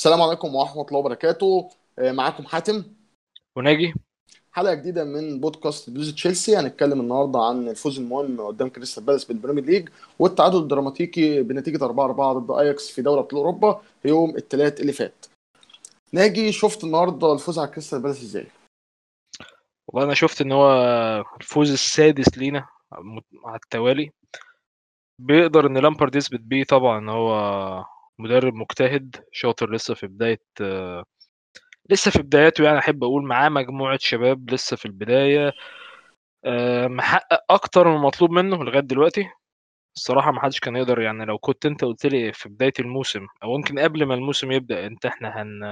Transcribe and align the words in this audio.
السلام 0.00 0.22
عليكم 0.22 0.54
ورحمة 0.54 0.82
الله 0.82 0.98
وبركاته. 0.98 1.70
آه، 1.98 2.12
معاكم 2.12 2.46
حاتم. 2.46 2.84
وناجي. 3.56 3.94
حلقة 4.52 4.74
جديدة 4.74 5.04
من 5.04 5.40
بودكاست 5.40 5.90
بلوز 5.90 6.14
تشيلسي. 6.14 6.56
هنتكلم 6.56 7.00
النهاردة 7.00 7.38
عن 7.38 7.68
الفوز 7.68 7.98
المهم 7.98 8.40
قدام 8.40 8.68
كريستال 8.68 9.04
بالاس 9.04 9.24
بال 9.24 9.33
Premier 9.33 9.64
League 9.64 9.88
والتعادل 10.18 10.58
الدراماتيكي 10.58 11.42
بنتيجة 11.42 11.84
4-4 11.84 12.32
ضد 12.32 12.50
أياكس 12.58 12.90
في 12.90 13.02
دوري 13.02 13.20
أبطال 13.20 13.38
أوروبا 13.38 13.82
يوم 14.04 14.36
الثلاث 14.36 14.80
اللي 14.80 14.92
فات. 14.92 15.26
ناجي 16.12 16.52
شفت 16.52 16.84
النهاردة 16.84 17.32
الفوز 17.32 17.58
على 17.58 17.68
كريستال 17.68 18.02
بالاس 18.02 18.22
إزاي؟ 18.22 18.46
والله 19.88 20.06
أنا 20.06 20.14
شفت 20.14 20.40
إن 20.40 20.52
هو 20.52 20.72
الفوز 21.40 21.70
السادس 21.70 22.38
لينا 22.38 22.68
على 23.44 23.60
التوالي. 23.64 24.10
بيقدر 25.18 25.66
إن 25.66 25.78
لامبارد 25.78 26.14
يثبت 26.14 26.40
بيه 26.40 26.64
طبعا 26.64 26.98
إن 26.98 27.08
هو 27.08 27.30
مدرب 28.20 28.54
مجتهد 28.54 29.16
شاطر 29.32 29.72
لسه 29.74 29.94
في 29.94 30.06
بداية 30.06 30.40
لسه 31.90 32.10
في 32.10 32.22
بداياته 32.22 32.64
يعني 32.64 32.78
أحب 32.78 33.04
أقول 33.04 33.24
معاه 33.24 33.48
مجموعة 33.48 33.98
شباب 34.02 34.50
لسه 34.50 34.76
في 34.76 34.86
البداية 34.86 35.52
آه، 36.44 36.86
محقق 36.88 37.44
أكتر 37.50 37.88
من 37.88 37.96
المطلوب 37.96 38.30
منه 38.30 38.64
لغاية 38.64 38.80
دلوقتي. 38.80 39.30
الصراحة 39.96 40.32
ما 40.32 40.40
حدش 40.42 40.60
كان 40.60 40.76
يقدر 40.76 41.00
يعني 41.00 41.24
لو 41.24 41.38
كنت 41.38 41.66
أنت 41.66 41.84
قلت 41.84 42.06
لي 42.06 42.32
في 42.32 42.48
بداية 42.48 42.72
الموسم 42.80 43.26
أو 43.42 43.54
يمكن 43.56 43.78
قبل 43.78 44.04
ما 44.06 44.14
الموسم 44.14 44.52
يبدأ 44.52 44.86
أنت 44.86 45.06
إحنا 45.06 45.42
هن 45.42 45.64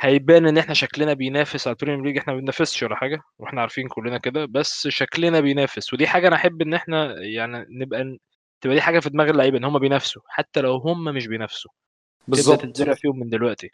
هيبان 0.00 0.46
إن 0.46 0.58
إحنا 0.58 0.74
شكلنا 0.74 1.12
بينافس 1.14 1.66
على 1.68 1.74
ال 1.74 1.78
Premier 1.78 2.04
League 2.04 2.18
إحنا 2.18 2.32
ما 2.32 2.38
بننافسش 2.40 2.82
ولا 2.82 2.96
حاجة 2.96 3.20
وإحنا 3.38 3.60
عارفين 3.60 3.88
كلنا 3.88 4.18
كده 4.18 4.44
بس 4.44 4.88
شكلنا 4.88 5.40
بينافس. 5.40 5.92
ودي 5.94 6.06
حاجة 6.06 6.28
أنا 6.28 6.36
أحب 6.36 6.62
إن 6.62 6.74
إحنا 6.74 7.14
يعني 7.20 7.66
نبقى 7.70 8.18
تبقى 8.64 8.76
دي 8.76 8.82
حاجة 8.82 9.00
في 9.00 9.10
دماغ 9.10 9.30
اللعيبة 9.30 9.58
إن 9.58 9.64
هم 9.64 9.78
بينافسوا 9.78 10.22
حتى 10.28 10.60
لو 10.60 10.76
هم 10.76 11.04
مش 11.04 11.26
بينافسوا. 11.26 11.70
بالظبط. 12.28 12.62
تتزرع 12.62 12.94
فيهم 12.94 13.18
من 13.18 13.28
دلوقتي. 13.28 13.70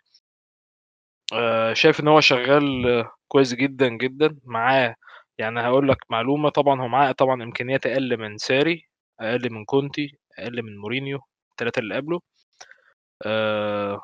آه، 1.33 1.73
شايف 1.73 2.01
إن 2.01 2.09
هو 2.09 2.21
شغال 2.21 3.05
كويس 3.29 3.55
جدا 3.55 3.89
جدا. 3.89 4.37
معاه 4.45 4.95
يعني 5.39 5.61
هقول 5.61 5.89
لك 5.89 5.97
معلومة 6.11 6.49
طبعا 6.49 6.81
هو 6.83 6.89
معاه 6.89 7.13
طبعا 7.13 7.43
إمكانيات 7.43 7.87
أقل 7.87 8.17
من 8.17 8.39
ساري 8.39 8.89
أقل 9.21 9.53
من 9.53 9.65
كونتي 9.65 10.19
أقل 10.39 10.63
من 10.63 10.77
مورينيو 10.79 11.21
الثلاثه 11.51 11.79
اللي 11.81 11.95
قبله. 11.95 12.21
آه، 13.27 14.01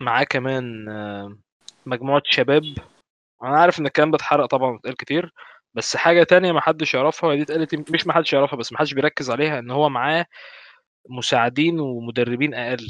معاه 0.00 0.24
كمان 0.24 0.88
آه، 0.88 1.36
مجموعة 1.86 2.22
شباب. 2.24 2.64
أنا 3.42 3.58
عارف 3.60 3.80
إن 3.80 3.86
الكلام 3.86 4.10
ده 4.10 4.16
اتحرق 4.16 4.46
طبعا 4.46 4.76
اتقال 4.76 4.96
كتير 4.96 5.32
بس 5.74 5.96
حاجة 5.96 6.22
تانية 6.22 6.52
ما 6.52 6.60
حدش 6.60 6.94
يعرفها 6.94 7.34
دي 7.34 7.42
اتقالت 7.42 7.90
مش 7.92 8.06
ما 8.06 8.12
حدش 8.12 8.32
يعرفها 8.32 8.56
بس 8.56 8.72
ما 8.72 8.78
حدش 8.78 8.94
بيركز 8.94 9.30
عليها 9.30 9.58
إن 9.58 9.70
هو 9.70 9.88
معاه 9.88 10.26
مساعدين 11.08 11.80
ومدربين 11.80 12.54
أقل. 12.54 12.88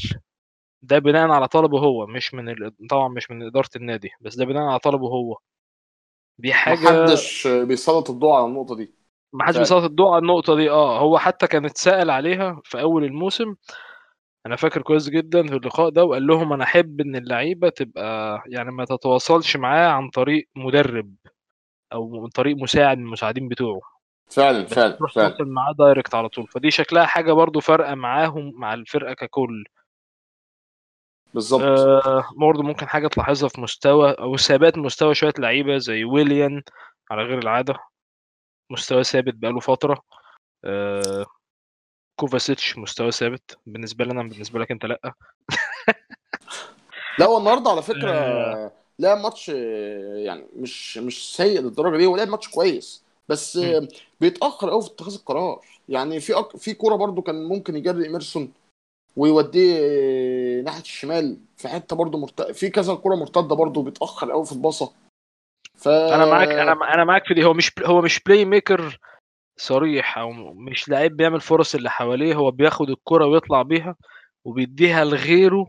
ده 0.83 0.99
بناء 0.99 1.31
على 1.31 1.49
طلبه 1.49 1.79
هو 1.79 2.07
مش 2.07 2.35
من 2.35 2.49
ال... 2.49 2.73
طبعا 2.91 3.09
مش 3.09 3.31
من 3.31 3.47
إدارة 3.47 3.69
النادي 3.77 4.11
بس 4.21 4.37
ده 4.37 4.45
بناء 4.45 4.63
على 4.63 4.79
طلبه 4.79 5.07
هو. 5.09 5.39
دي 6.39 6.53
حاجة 6.53 6.75
محدش 6.75 7.47
بيسلط 7.49 8.11
الضوء 8.11 8.33
على 8.33 8.47
النقطة 8.47 8.77
دي. 8.77 8.95
ما 9.33 9.45
حدش. 9.45 9.59
بيسلط 9.59 9.85
الضوء 9.85 10.09
على 10.09 10.19
النقطة 10.19 10.57
دي 10.57 10.71
آه 10.71 10.99
هو 10.99 11.19
حتى 11.19 11.47
كان 11.47 11.65
اتسأل 11.65 12.11
عليها 12.11 12.61
في 12.65 12.81
أول 12.81 13.05
الموسم 13.05 13.55
أنا 14.47 14.57
فاكر 14.57 14.83
كويس 14.83 15.09
جدا 15.09 15.47
في 15.47 15.55
اللقاء 15.55 15.89
ده 15.89 16.05
وقال 16.05 16.27
لهم 16.27 16.53
أنا 16.53 16.65
أحب 16.65 17.01
إن 17.01 17.17
اللعيبة 17.17 17.69
تبقى 17.69 18.43
يعني 18.47 18.71
ما 18.71 18.85
تتواصلش 18.85 19.57
معاه 19.57 19.89
عن 19.89 20.11
طريق 20.11 20.49
مدرب. 20.57 21.15
أو 21.93 22.09
من 22.09 22.29
طريق 22.29 22.57
مساعد 22.57 22.99
من 22.99 23.05
المساعدين 23.05 23.49
بتوعه. 23.49 23.81
فعلا 24.31 24.67
فعلا 24.67 24.93
تروح 24.93 25.13
فعلا. 25.13 25.29
تواصل 25.29 25.51
معاه 25.51 25.73
direct 25.73 26.15
على 26.15 26.29
طول. 26.29 26.47
فدي 26.47 26.71
شكلها 26.71 27.07
حاجة 27.07 27.33
برضو 27.33 27.61
فارقة 27.61 27.95
معاهم 27.95 28.53
مع 28.55 28.75
الفرقة 28.75 29.15
ككل. 29.15 29.65
بالظبط. 31.35 31.63
آه 31.63 32.25
برضو 32.37 32.63
ممكن 32.63 32.89
حاجة 32.89 33.09
تلاحظها 33.09 33.49
في 33.49 33.61
مستوى 33.61 34.13
أو 34.13 34.37
ثبات 34.37 34.79
مستوى 34.79 35.15
شوية 35.15 35.33
لعيبة 35.39 35.79
زي 35.79 36.05
ويليان 36.05 36.63
على 37.11 37.23
غير 37.23 37.39
العادة. 37.39 37.75
مستوى 38.71 39.05
ثابت 39.05 39.35
بقاله 39.35 39.61
فترة. 39.61 40.03
آه 40.65 41.27
كوفاسيتش 42.17 42.79
مستوى 42.79 43.11
ثابت. 43.11 43.59
بالنسبة 43.67 44.05
لنا 44.05 44.23
بالنسبة 44.23 44.59
لك 44.61 44.71
أنت 44.71 44.87
لأ. 44.87 45.13
لا 47.19 47.27
هو 47.27 47.39
النهارده 47.39 47.71
على 47.71 47.83
فكرة 47.83 48.11
آه. 48.11 48.73
لعب 48.99 49.19
ماتش 49.19 49.49
يعني 49.49 50.45
مش 50.57 50.99
مش 50.99 51.37
سيء 51.37 51.61
للدرجة 51.61 51.97
دي 51.97 52.07
هو 52.07 52.17
لعب 52.17 52.29
ماتش 52.29 52.49
كويس 52.49 53.05
بس 53.29 53.57
مم. 53.57 53.89
بيتأخر 54.21 54.71
قوي 54.71 54.83
في 54.83 54.89
اتخاذ 54.89 55.15
القرار. 55.15 55.61
يعني 55.89 56.21
في 56.21 56.39
أك... 56.39 56.57
في 56.57 56.75
كورة 56.75 56.97
برضو 56.97 57.23
كان 57.23 57.45
ممكن 57.49 57.77
يجري 57.77 58.05
ايمرسون 58.05 58.53
ويوديه 59.17 60.61
ناحية 60.63 60.81
الشمال 60.81 61.39
في 61.57 61.69
حتة 61.69 61.97
برضو 61.97 62.19
مرت... 62.19 62.43
في 62.43 62.71
كذا 62.71 62.95
كورة 62.95 63.17
مرتدة 63.17 63.55
برضو 63.55 63.83
بيتأخر 63.83 64.31
قوي 64.31 64.47
في 64.47 64.53
الباصة. 64.53 64.93
ف 65.75 65.89
أنا 65.89 66.25
معاك 66.25 66.49
أنا 66.49 66.95
أنا 66.95 67.05
معاك 67.05 67.27
في 67.27 67.35
دي. 67.35 67.45
هو 67.45 67.55
مش 67.55 67.73
هو 67.85 68.01
مش 68.01 68.21
playmaker 68.21 68.99
صريح 69.57 70.19
أو 70.19 70.33
مش 70.55 70.89
لعيب 70.89 71.17
بيعمل 71.17 71.41
فرص 71.41 71.75
اللي 71.75 71.91
حواليه. 71.91 72.35
هو 72.35 72.51
بياخد 72.51 72.91
الكرة 72.91 73.27
ويطلع 73.27 73.63
بيها 73.63 73.97
وبيديها 74.45 75.05
لغيره 75.05 75.67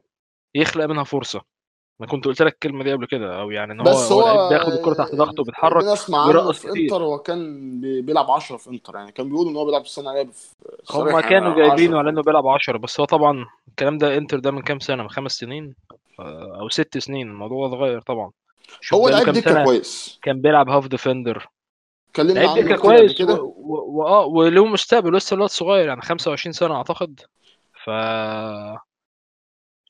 يخلق 0.56 0.86
منها 0.86 1.04
فرصة. 1.04 1.53
أنا 2.02 2.10
كنت 2.10 2.26
قلت 2.26 2.42
لك 2.42 2.54
الكلمة 2.54 2.84
دي 2.84 2.94
قبل 2.94 3.06
كده 3.06 3.42
أو 3.42 3.52
يعني 3.52 3.74
إن 3.74 3.80
هو 3.80 3.86
بس 3.86 4.12
هو 4.12 4.50
بياخد 4.50 4.74
الكرة 4.74 4.94
تحت 4.94 5.16
ضغط 5.16 5.40
وبيتحرك 5.40 5.82
اللي 5.82 5.94
اسمع 5.94 6.22
عنه 6.22 6.52
في 6.52 6.68
إنتر 6.84 7.04
هو 7.04 7.20
كان 7.20 7.72
بي- 7.82 8.02
بيلعب 8.02 8.32
10 8.32 8.58
في 8.58 8.70
إنتر 8.70 8.96
يعني 8.96 9.12
كان 9.12 9.30
بيقولوا 9.30 9.52
إن 9.52 9.56
هو 9.56 9.66
بيلعب 9.66 9.84
عليه 9.98 10.22
هما 10.22 10.32
صريح 10.84 11.20
كانوا 11.30 11.52
10 11.52 11.56
جايبينه 11.68 11.98
على 11.98 12.10
إنه 12.10 12.22
بيلعب 12.22 12.48
10 12.48 12.78
بس 12.78 13.00
هو 13.00 13.06
طبعا 13.06 13.46
الكلام 13.68 13.98
ده 13.98 14.18
إنتر 14.18 14.40
ده 14.40 14.52
من 14.52 14.62
كام 14.62 14.80
سنة؟ 14.80 15.04
من 15.04 15.10
خمس 15.10 15.32
سنين؟ 15.32 15.76
آه، 16.20 16.58
أو 16.60 16.70
ست 16.70 16.98
سنين 16.98 17.28
الموضوع 17.30 17.68
اتغير 17.68 18.02
طبعا. 18.02 18.32
هو 18.94 19.10
لعيب 19.10 19.40
سنة 19.40 19.64
كويس. 19.64 20.20
كان 20.22 20.42
بيلعب 20.42 20.70
half 20.70 20.88
defender 20.88 21.48
اتكلمنا 22.10 22.34
لعيب 22.34 22.50
عنه 22.50 22.62
دكة 22.62 22.76
كويس 22.78 23.12
و- 23.12 23.16
كده. 23.18 23.34
و- 23.42 24.00
واه 24.02 24.26
وله 24.26 24.66
مستقبل 24.66 25.14
لسه 25.18 25.34
الواد 25.34 25.50
صغير 25.50 25.88
يعني 25.88 26.02
25 26.02 26.54
سنة 26.54 26.76
أعتقد. 26.76 27.20
ف 27.86 27.90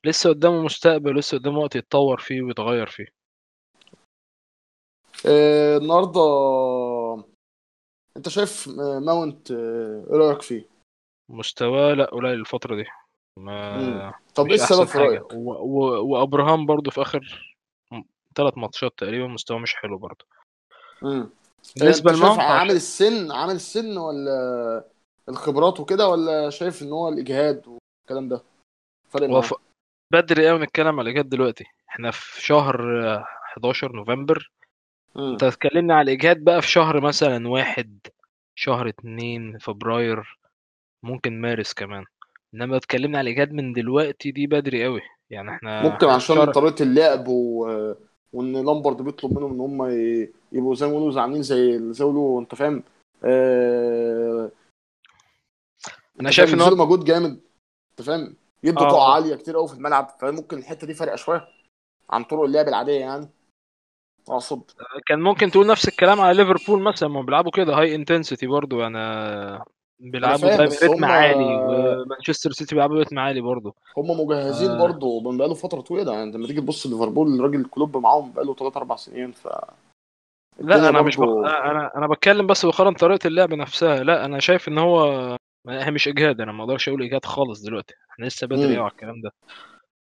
لسه 0.04 0.30
قدامه 0.30 0.62
مستقبل 0.62 1.18
لسه 1.18 1.38
قدامه 1.38 1.58
وقت 1.58 1.76
يتطور 1.76 2.20
فيه 2.20 2.42
ويتغير 2.42 2.86
فيه 2.86 3.06
آه، 5.26 5.76
النهارده 5.76 6.20
انت 8.16 8.28
شايف 8.28 8.68
آه، 8.68 8.98
ماونت 8.98 9.50
آه، 9.50 10.06
إيه 10.10 10.16
رأيك 10.16 10.42
فيه؟ 10.42 10.68
مستواه 11.28 11.94
لا 11.94 12.04
قليل 12.04 12.40
الفترة 12.40 12.76
دي 12.76 12.84
مم. 13.36 13.44
ما 13.44 14.14
طب 14.34 14.46
إيه 14.46 14.54
السبب 14.54 14.84
في 14.84 14.98
رأيك؟ 14.98 15.32
و... 15.32 15.52
و... 15.52 16.12
وأبراهام 16.12 16.66
برضو 16.66 16.90
في 16.90 17.02
آخر 17.02 17.54
ثلاث 18.36 18.58
ماتشات 18.58 18.92
تقريبا 18.96 19.26
مستواه 19.26 19.58
مش 19.58 19.74
حلو 19.74 19.98
برضو 19.98 20.24
مم. 21.02 21.10
آه، 21.10 21.30
بالنسبة 21.76 22.12
لماونت 22.12 22.40
عامل 22.40 22.70
السن 22.70 23.32
عامل 23.32 23.54
السن 23.54 23.98
ولا 23.98 24.84
الخبرات 25.28 25.80
وكده 25.80 26.08
ولا 26.08 26.50
شايف 26.50 26.82
إن 26.82 26.92
هو 26.92 27.08
الإجهاد 27.08 27.68
والكلام 27.68 28.28
ده 28.28 28.42
فارق 29.08 29.28
هو؟ 29.30 29.42
ف... 29.42 29.54
بدري 30.14 30.48
قوي 30.48 30.58
نتكلم 30.58 31.00
على 31.00 31.10
الاجهاد 31.10 31.28
دلوقتي. 31.28 31.64
إحنا 31.90 32.10
في 32.10 32.44
شهر 32.44 33.04
آه، 33.06 33.24
11 33.52 33.92
نوفمبر. 33.96 34.50
أنت 35.18 35.42
اتكلمنا 35.42 35.94
على 35.94 36.12
الاجهاد 36.12 36.44
بقى 36.44 36.62
في 36.62 36.70
شهر 36.70 37.00
مثلا 37.00 37.48
واحد 37.48 37.98
شهر 38.54 38.88
اتنين 38.88 39.58
فبراير 39.58 40.38
ممكن 41.02 41.40
مارس 41.40 41.72
كمان. 41.72 42.04
إنما 42.54 42.76
اتكلمنا 42.76 43.18
على 43.18 43.30
الاجهاد 43.30 43.52
من 43.52 43.72
دلوقتي 43.72 44.30
دي 44.30 44.46
بدري 44.46 44.84
قوي. 44.84 45.00
يعني 45.30 45.50
إحنا 45.50 45.82
ممكن 45.82 46.06
عشان 46.06 46.36
شهر 46.36 46.52
طريقة 46.52 46.82
اللعب 46.82 47.28
و... 47.28 47.66
وإن 48.32 48.52
لامبرد 48.52 49.02
بيطلب 49.02 49.38
منهم 49.38 49.52
إن 49.52 49.60
هم 49.60 49.82
ي... 49.90 50.32
يبقوا 50.52 50.74
زي 50.74 50.86
ما 50.86 50.92
بيقولوا 50.92 51.20
عاملين 51.20 51.42
زي 51.42 51.92
زي 51.92 52.04
ما 52.04 52.10
بيقولوا 52.10 52.40
أنت 52.40 52.54
فاهم؟ 52.54 52.82
آه... 53.24 54.50
أنا 56.20 56.30
شايف 56.30 56.54
إن 56.54 56.60
هو 56.60 56.70
مجهود 56.70 57.04
جامد 57.04 57.40
أنت 57.90 58.06
فاهم؟ 58.06 58.34
يدوا 58.64 58.82
طاقة 58.82 58.96
آه 58.96 59.14
عالية 59.14 59.34
كتير 59.34 59.56
قوي 59.56 59.68
في 59.68 59.74
الملعب 59.74 60.08
فممكن 60.20 60.58
الحتة 60.58 60.86
دي 60.86 60.94
فارقة 60.94 61.16
شوية 61.16 61.48
عن 62.10 62.24
طرق 62.24 62.42
اللعب 62.42 62.68
العادية 62.68 63.00
يعني. 63.00 63.28
أقصد. 64.28 64.62
كان 65.06 65.20
ممكن 65.20 65.50
تقول 65.50 65.66
نفس 65.66 65.88
الكلام 65.88 66.20
على 66.20 66.36
ليفربول 66.36 66.82
مثلا 66.82 67.08
ما 67.08 67.22
بيلعبوا 67.22 67.50
كده 67.50 67.74
هاي 67.74 67.94
انتنسيتي 67.94 68.46
برضو 68.46 68.80
يعني 68.80 68.98
بيلعبوا 70.00 70.48
رتم 70.56 71.04
عالي 71.04 71.44
ومانشستر 71.44 72.52
سيتي 72.52 72.74
بيلعبوا 72.74 73.00
رتم 73.00 73.18
عالي 73.18 73.40
برضو. 73.40 73.74
هم 73.96 74.20
مجهزين 74.20 74.70
آه. 74.70 74.78
برضه 74.78 75.20
من 75.20 75.38
بقاله 75.38 75.54
فترة 75.54 75.80
طويلة 75.80 76.12
يعني 76.12 76.32
لما 76.32 76.46
تيجي 76.46 76.60
تبص 76.60 76.86
ليفربول 76.86 77.34
الراجل 77.34 77.64
كلوب 77.64 77.96
معاهم 77.96 78.32
بقاله 78.32 78.54
3 78.54 78.78
4 78.78 78.96
سنين 78.98 79.32
فالدنيا 79.32 80.76
لا 80.80 80.88
أنا 80.88 81.02
مش 81.02 81.16
بق... 81.16 81.24
برضه 81.24 81.46
أنا 81.48 81.96
أنا 81.96 82.06
بتكلم 82.06 82.46
بس 82.46 82.66
بقارن 82.66 82.94
طريقة 82.94 83.26
اللعب 83.26 83.54
نفسها 83.54 84.04
لا 84.04 84.24
أنا 84.24 84.38
شايف 84.40 84.68
إن 84.68 84.78
هو 84.78 85.36
هي 85.68 85.90
مش 85.90 86.08
إجهاد 86.08 86.40
أنا 86.40 86.52
ما 86.52 86.64
أقدرش 86.64 86.88
أقول 86.88 87.02
إجهاد 87.02 87.24
خالص 87.24 87.62
دلوقتي 87.62 87.94
إحنا 88.12 88.26
لسه 88.26 88.46
بدري 88.46 88.76
على 88.76 88.90
الكلام 88.90 89.20
ده. 89.20 89.30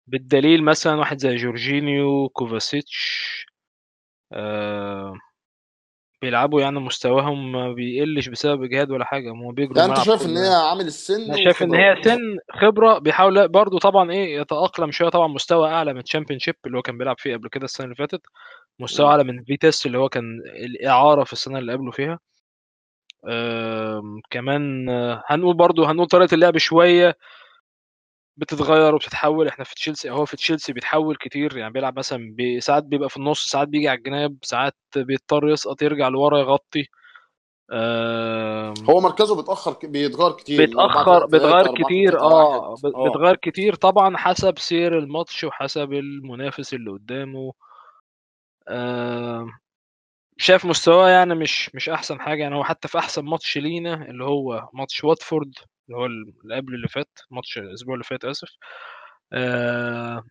بالدليل 0.08 0.64
مثلا 0.64 0.96
واحد 0.96 1.18
زي 1.18 1.36
جورجينيو 1.36 2.30
كوفاسيتش 2.30 3.24
آه 4.34 5.14
بيلعبوا 6.22 6.62
يعني 6.62 6.80
مستواهم 6.80 7.52
ما 7.52 7.74
بيقلش 7.74 8.30
بسبب 8.30 8.64
إجهاد 8.64 8.92
ولا 8.92 9.06
حاجة 9.06 9.32
هم 9.32 9.52
بيجروا 9.52 9.78
يعني 9.78 9.90
أنت 9.90 10.02
شايف 10.06 10.26
إن 10.26 10.38
هي 10.38 10.54
عامل 10.54 10.86
السن 10.86 11.22
أنا 11.22 11.36
شايف 11.44 11.64
إن 11.64 11.76
هي 11.76 12.04
سن 12.04 12.38
خبرة 12.52 12.98
بيحاول 13.00 13.48
برضه 13.48 13.80
طبعا 13.80 14.12
إيه 14.12 14.40
يتأقلم 14.40 14.92
شوية 14.92 15.10
طبعا 15.10 15.28
مستوى 15.28 15.70
أعلى 15.70 15.94
من 15.94 16.04
Championship 16.04 16.56
اللي 16.66 16.78
هو 16.78 16.82
كان 16.82 16.98
بيلعب 16.98 17.16
فيه 17.20 17.36
قبل 17.36 17.50
كده 17.50 17.66
السنة 17.66 17.86
اللي 17.86 17.96
فاتت 17.96 18.22
مستوى. 18.80 19.08
أعلى 19.08 19.24
من 19.24 19.44
فيتيس 19.44 19.86
اللي 19.86 19.98
هو 19.98 20.10
كان 20.10 20.40
الإعارة 20.46 21.24
في 21.24 21.34
السنة 21.34 21.60
اللي 21.60 21.74
قبله 21.74 21.92
فيها. 21.92 22.20
كمان 24.30 24.90
آه، 24.90 25.24
هنقول 25.28 25.54
برضه 25.58 25.92
هنقول 25.92 26.08
طريقة 26.08 26.34
اللعب 26.36 26.58
شوية 26.58 27.18
بتتغير 28.38 28.96
وبتتحول. 28.96 29.48
إحنا 29.48 29.66
في 29.66 29.76
تشيلسي 29.76 30.10
هو 30.10 30.26
في 30.26 30.38
تشيلسي 30.38 30.74
بيتحول 30.74 31.16
كتير 31.16 31.58
يعني 31.58 31.74
بيلعب 31.74 32.00
مثلا 32.00 32.34
بي- 32.36 32.60
ساعات 32.62 32.84
بيبقى 32.84 33.10
في 33.10 33.18
النص 33.18 33.46
ساعات 33.48 33.68
بيجي 33.68 33.90
على 33.90 33.98
الجناب 33.98 34.38
ساعات 34.44 34.76
بيضطر 34.96 35.50
يسقط 35.50 35.82
يرجع 35.82 36.08
لورا 36.08 36.40
يغطي. 36.40 36.86
هو 38.90 39.00
مركزه 39.02 39.36
بيتأخر 39.36 39.78
بيتغير 39.84 40.32
كتير 40.32 40.68
من 40.68 40.80
4 40.80 41.26
بيتأخر 41.26 41.28
3 41.28 41.28
3 41.28 41.32
بيتغير 41.32 41.60
4 41.66 41.74
كتير 41.86 42.12
3 42.12 42.26
1 42.26 42.96
آه. 42.96 43.04
بيتغير 43.04 43.36
كتير 43.36 43.76
طبعا 43.76 44.18
حسب 44.18 44.60
سير 44.60 44.98
الماتش 45.00 45.44
وحسب 45.44 45.94
المنافس 45.94 46.74
اللي 46.74 46.92
قدامه. 46.92 47.54
شايف 50.38 50.66
مستواه 50.66 51.10
يعني 51.10 51.36
مش 51.36 51.76
مش 51.76 51.90
أحسن 51.90 52.22
حاجة 52.22 52.42
يعني 52.44 52.56
هو 52.56 52.64
حتى 52.64 52.88
في 52.88 52.98
أحسن 52.98 53.26
ماتش 53.26 53.58
لينا 53.58 53.94
اللي 54.10 54.24
هو 54.24 54.70
ماتش 54.74 55.04
واتفورد 55.04 55.54
اللي 55.88 55.98
هو 55.98 56.06
اللي 56.06 56.56
قبل 56.56 56.76
اللي 56.76 56.88
فات 56.88 57.20
ماتش 57.32 57.58
الأسبوع 57.58 57.94
اللي 57.94 58.04
فات 58.04 58.26
آسف 58.26 58.50
آه 59.34 60.24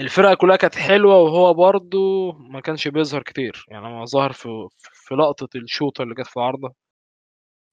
الفرقة 0.00 0.34
كلها 0.34 0.56
كانت 0.56 0.76
حلوة 0.76 1.16
وهو 1.18 1.54
برضو 1.54 2.32
ما 2.32 2.60
كانش 2.60 2.88
بيظهر 2.88 3.22
كتير 3.24 3.66
يعني 3.68 3.86
هو 3.88 4.06
ظهر 4.06 4.32
في 4.34 4.68
في 4.94 5.14
لقطة 5.16 5.48
الشوطة 5.56 6.02
اللي 6.02 6.14
جت 6.14 6.26
في 6.28 6.36
العارضة 6.36 6.74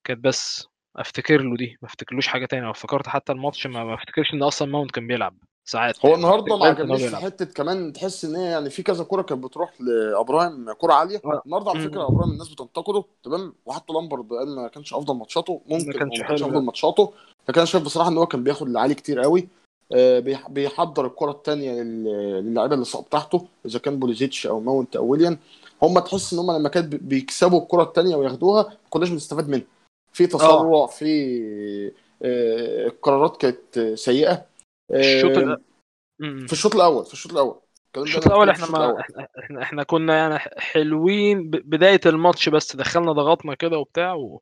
كانت 0.04 0.20
بس 0.24 0.68
أفتكر 0.96 1.42
له 1.42 1.58
دي 1.58 1.78
ما 1.82 1.88
أفتكرلوش 1.88 2.28
حاجة 2.28 2.46
تانية 2.46 2.64
لو 2.64 2.72
افتكرت 2.72 3.08
حتى 3.08 3.32
الماتش 3.32 3.68
ما, 3.68 3.84
ما 3.84 3.94
أفتكرش 3.94 4.34
إن 4.34 4.44
أصلا 4.44 4.68
ماونت 4.72 4.92
كان 4.92 5.08
بيلعب. 5.08 5.38
ساعات 5.70 6.06
هو 6.06 6.10
يعني. 6.10 6.24
النهارده 6.24 6.58
ما 6.58 6.66
عجبنيش 6.66 7.16
حتة 7.16 7.46
كمان 7.46 7.94
تحس 7.94 8.26
إن 8.26 8.36
هي 8.36 8.46
يعني 8.52 8.70
في 8.70 8.84
كذا 8.84 9.04
كوره 9.04 9.22
كانت 9.22 9.44
بتروح 9.44 9.82
لأبراهيم 9.82 10.72
كوره 10.74 10.94
عالية. 10.94 11.22
آه. 11.26 11.42
النهارده 11.46 11.72
على 11.72 11.80
فكرة. 11.80 12.08
أبراهيم 12.08 12.32
الناس 12.32 12.50
بتنتقده. 12.50 13.04
تمام؟ 13.24 13.54
وحتى 13.66 13.94
لامبرد 13.94 14.34
قال 14.34 14.56
ما 14.56 14.68
كانش 14.68 14.94
أفضل 14.94 15.16
ماتشاته. 15.16 15.62
ما 15.70 15.78
ممكن 15.78 15.92
كانش 15.92 16.20
ما 16.20 16.28
كانش 16.28 16.44
أفضل 16.44 16.62
ماتشاته. 16.62 17.14
لكن 17.50 17.60
أنا 17.60 17.66
شايف 17.66 17.84
بصراحة 17.84 18.10
إن 18.10 18.18
هو 18.18 18.26
كان 18.26 18.44
بياخد 18.44 18.68
العالي 18.68 18.94
كتير 18.94 19.20
قوي. 19.20 19.48
آه، 19.92 20.20
بيح- 20.20 20.50
بيحضر 20.50 21.06
الكرة 21.06 21.32
الثانية 21.32 21.82
للاعيبه 21.82 22.74
اللي 22.76 22.86
تحته 23.12 23.46
إذا 23.66 23.80
كان 23.80 24.00
بوليزيتش 24.00 24.48
أو 24.48 24.60
ماونت 24.60 24.96
أو 24.96 25.06
ويليان. 25.06 25.38
هم 25.82 26.00
تحس 26.00 26.34
إن 26.34 26.40
هم 26.40 26.52
لما 26.52 26.70
كانت 26.70 26.88
بي- 26.88 26.98
بيكسبوا 26.98 27.62
الكرة 27.62 27.84
الثانية 27.84 28.16
وياخدوها 28.16 28.64
ما 28.64 28.70
كناش 28.90 29.10
بنستفاد 29.10 29.50
منها. 29.50 29.66
في 30.14 30.24
آه. 30.24 30.28
تسرع 30.28 30.86
في 30.86 31.08
آه، 32.24 32.88
القرارات 32.88 33.38
كانت 33.38 33.94
سيئة. 33.96 34.46
الشوط 34.92 35.38
ال... 35.38 35.52
آه،. 35.52 35.58
في 36.20 36.54
الشوط 36.54 36.76
الأول 36.76 37.06
في 37.06 37.14
الشوط 37.14 37.32
الأول 37.32 37.62
الشوط 37.98 38.26
الأول 38.28 38.50
إحنا 38.50 38.72
ما 38.72 39.00
إحنا 39.40 39.62
إحنا, 39.62 39.84
كنا 39.84 40.18
يعني 40.18 40.40
حلوين. 40.58 41.50
بداية 41.50 42.02
الماتش 42.06 42.50
بس 42.50 42.76
دخلنا 42.76 43.12
ضغطنا 43.12 43.56
كده 43.56 43.78
وبتاع 43.78 44.14
و... 44.14 44.42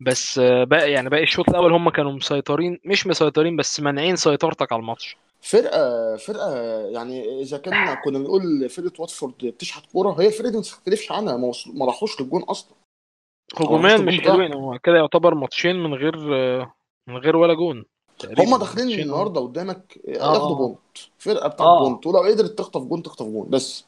بس 0.00 0.38
آه، 0.38 0.64
باقي 0.64 0.92
يعني 0.92 1.08
باقي 1.08 1.22
الشوط 1.22 1.48
الأول 1.48 1.72
هم 1.72 1.90
كانوا 1.90 2.12
مسيطرين 2.12 2.80
مش 2.84 3.06
مسيطرين 3.06 3.56
بس 3.56 3.80
مانعين 3.80 4.16
سيطرتك 4.16 4.72
على 4.72 4.80
الماتش 4.80 5.16
فرقه 5.40 6.16
فرقة 6.16 6.56
يعني 6.88 7.42
إذا 7.42 7.58
كنا 7.58 7.94
كنا 8.04 8.18
بنقول 8.18 8.68
فرقة 8.68 9.00
واتفورد 9.00 9.34
بتشحت 9.42 9.92
كورة 9.92 10.20
هي 10.20 10.26
الفرقة 10.26 10.50
دي 10.50 10.56
ما 10.56 10.62
تختلفش 10.62 11.12
عنها 11.12 11.36
ما 11.36 11.46
وصل- 11.46 11.78
ما 11.78 11.86
راحوش 11.86 12.20
للجون 12.20 12.42
أصلا 12.42 12.76
هجوميا 13.56 13.96
مش 13.96 14.20
حلوين 14.20 14.52
هو 14.54 14.78
كده 14.78 14.96
يعتبر 14.96 15.34
ماتشين 15.34 15.76
من 15.76 15.94
غير 15.94 16.36
آه، 16.36 16.74
من 17.08 17.16
غير 17.16 17.36
ولا 17.36 17.54
جون 17.54 17.84
هم 18.38 18.56
داخلين 18.56 19.00
النهارده 19.00 19.40
قدامك 19.40 19.98
آه 20.08 20.10
ياخدوا 20.10 20.50
آه. 20.50 20.54
point. 20.56 20.78
فرقة 21.18 21.48
بتاعت 21.48 21.68
آه. 21.68 21.88
point. 21.88 22.06
ولو 22.06 22.18
قدرت 22.18 22.58
تخطف 22.58 22.82
جون 22.82 23.02
تخطف 23.02 23.26
جون 23.26 23.46
بس. 23.50 23.84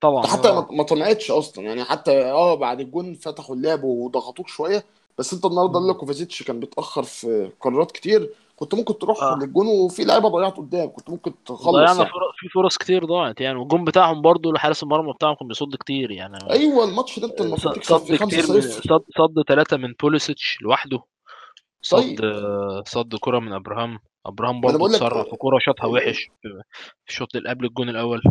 طبعا 0.00 0.26
حتى 0.26 0.52
ما 0.52 0.58
آه. 0.58 0.68
ما 0.70 0.82
طمعتش 0.82 1.30
أصلا. 1.30 1.64
يعني 1.64 1.84
حتى 1.84 2.30
آه 2.30 2.54
بعد 2.54 2.80
الجون 2.80 3.14
فتحوا 3.14 3.56
اللعب 3.56 3.84
وضغطوك 3.84 4.48
شوية. 4.48 4.84
بس 5.18 5.32
أنت 5.32 5.44
النهارده. 5.44 5.78
اللي 5.78 5.94
كوفازيتش 5.94 6.42
كان 6.42 6.60
بيتأخر 6.60 7.02
في 7.02 7.50
قرارات 7.60 7.92
كتير. 7.92 8.30
كنت 8.56 8.74
ممكن 8.74 8.98
تروح 8.98 9.22
آه. 9.22 9.38
للجون 9.42 9.66
وفي 9.66 10.04
لعيبة 10.04 10.28
ضيعت 10.28 10.56
قدام. 10.56 10.90
كنت 10.92 11.10
ممكن 11.10 11.32
تخلص 11.46 11.68
ضيعنا 11.68 11.92
يعني. 11.92 12.04
فرص 12.04 12.34
في 12.40 12.48
فرص 12.48 12.76
كتير 12.76 13.04
ضاعت. 13.04 13.40
يعني 13.40 13.58
والجون 13.58 13.84
بتاعهم 13.84 14.22
برضو 14.22 14.52
لحارس 14.52 14.82
المرمى 14.82 15.12
بتاعهم 15.12 15.34
كان 15.34 15.48
بيصد 15.48 15.76
كتير. 15.76 16.10
يعني 16.10 16.38
أيوه 16.50 16.84
الماتش 16.84 17.18
ده 17.18 17.26
أنت 17.26 17.40
آه، 17.40 17.44
المفروض 17.44 17.74
تكسب 17.74 17.96
صد 17.96 18.04
فيه 18.04 18.16
كتير 18.16 18.52
من 18.52 18.60
5-0 18.60 18.64
صد 18.64 19.04
صد 19.18 19.42
ثلاثة 19.48 19.76
من 19.76 19.94
بوليسيتش 20.02 20.58
لوحده. 20.62 21.02
صد 21.82 22.18
طيب. 22.18 22.82
صد 22.86 23.16
كرة 23.20 23.38
من 23.38 23.52
أبراهام. 23.52 23.98
أبراهام 24.26 24.60
لك 24.60 24.80
اتسرع 24.80 25.22
في 25.22 25.36
كرة 25.36 25.58
شاطها 25.58 25.86
وحش 25.86 26.30
في 26.42 26.62
الشوط 27.08 27.36
اللي 27.36 27.48
قبل 27.48 27.64
الجون 27.66 27.88
الأول. 27.88 28.22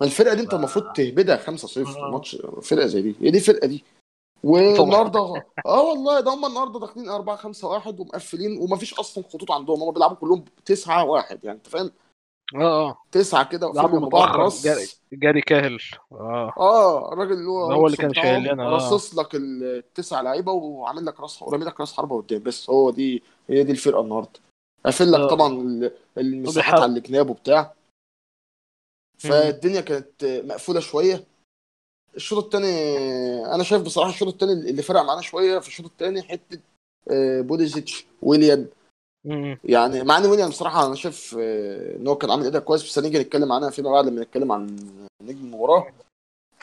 ما 0.00 0.06
الفرقة 0.06 0.34
دي. 0.34 0.40
أنت 0.42 0.54
المفروض 0.54 0.92
تهبدها 0.92 1.36
5-0 1.36 1.96
آه، 1.98 2.10
ماتش 2.10 2.36
فرقة 2.62 2.86
زي 2.86 3.02
دي. 3.02 3.14
هي 3.20 3.30
دي 3.30 3.38
الفرقة 3.38 3.66
دي. 3.66 3.84
والنهاردة 4.44 5.18
آه 5.66 5.82
والله 5.82 6.20
ده 6.20 6.30
هم 6.34 6.46
النهارده 6.46 6.80
داخلين 6.80 7.08
4 7.08 7.36
5 7.36 7.68
1 7.68 8.00
ومقفلين 8.00 8.58
ومفيش 8.58 8.94
أصلا 8.94 9.24
خطوط 9.24 9.50
عندهم. 9.50 9.82
هم 9.82 9.92
بيلعبوا 9.92 10.16
كلهم 10.16 10.44
9 10.64 11.04
1 11.04 11.44
يعني 11.44 11.56
أنت 11.56 11.66
فاهم؟ 11.66 11.90
آه 12.54 12.88
آه. 12.88 12.98
تسعة 13.12 13.48
كده 13.48 13.68
متأخر 13.72 14.28
جاري 14.28 14.42
راس 14.42 14.98
جاري 15.12 15.40
كاهل. 15.40 15.78
آه. 16.12 16.52
آه 16.56 17.12
الراجل 17.12 17.32
اللي 17.32 17.48
هو 17.48 17.72
هو 17.72 17.86
اللي 17.86 17.96
كان 17.96 18.14
شايل 18.14 18.42
لنا 18.52 18.66
آه. 18.66 18.76
رصص 18.76 19.14
لك 19.18 19.28
التسع 19.34 20.20
لعيبة 20.20 20.52
وعامل 20.52 21.06
لك 21.06 21.20
راس 21.20 21.42
ورامي 21.42 21.64
لك 21.64 21.80
راس 21.80 21.92
حربة 21.92 22.16
قدام. 22.22 22.42
بس 22.42 22.70
هو 22.70 22.90
دي 22.90 23.22
هي 23.48 23.64
دي 23.64 23.72
الفرقة 23.72 24.00
النهارده. 24.00 24.40
قافل 24.84 25.12
لك 25.12 25.20
آه. 25.20 25.28
طبعا 25.28 25.52
ال- 25.52 25.92
المساحات 26.18 26.80
على 26.80 26.96
الجناب 26.98 27.30
وبتاع. 27.30 27.74
فالدنيا 29.18 29.80
كانت 29.80 30.24
مقفولة 30.24 30.80
شوية. 30.80 31.24
الشوط 32.16 32.44
الثاني 32.44 32.66
أنا 33.54 33.62
شايف 33.62 33.82
بصراحة 33.82 34.10
الشوط 34.10 34.28
الثاني 34.28 34.52
اللي 34.52 34.82
فرق 34.82 35.00
معانا 35.02 35.20
شوية 35.20 35.58
في 35.58 35.68
الشوط 35.68 35.86
الثاني 35.86 36.22
حتة 36.22 36.58
آه، 37.10 37.40
بوليزيتش 37.40 38.06
ويليان 38.22 38.58
مم. 38.58 38.66
يعني 39.64 40.04
مع 40.04 40.18
إن 40.18 40.26
ويليان 40.26 40.48
بصراحه 40.48 40.86
أنا 40.86 40.94
شايف 40.94 41.36
آه، 41.40 41.96
إن 41.96 42.08
هو 42.08 42.16
كان 42.16 42.30
عامل 42.30 42.46
اداء 42.46 42.62
كويس 42.62 42.84
بس 42.84 42.98
هنيجي 42.98 43.18
نتكلم 43.18 43.52
عنها 43.52 43.70
فيما 43.70 43.90
بعد 43.90 44.06
لما 44.06 44.22
نتكلم 44.22 44.52
عن 44.52 44.76
نجم 45.20 45.44
المباراه 45.44 45.86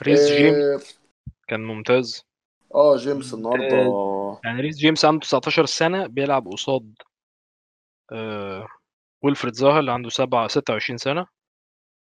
ريس 0.03 0.31
جيمس 0.31 0.55
آه 0.55 0.79
كان 1.47 1.59
ممتاز. 1.59 2.23
آه، 2.75 2.97
جيمس 2.97 3.33
النهارده. 3.33 3.83
ممتاز 3.83 4.41
يعني 4.43 4.61
ريس 4.61 4.77
جيمس 4.77 5.05
عنده 5.05 5.19
19 5.19 5.65
سنة 5.65 6.07
بيلعب 6.07 6.47
قصاد 6.47 6.93
آه 8.11 8.67
ويلفريد 9.23 9.53
زاها 9.53 9.79
اللي 9.79 9.91
عنده 9.91 10.09
7 10.09 10.47
26 10.47 10.97
سنة. 10.97 11.25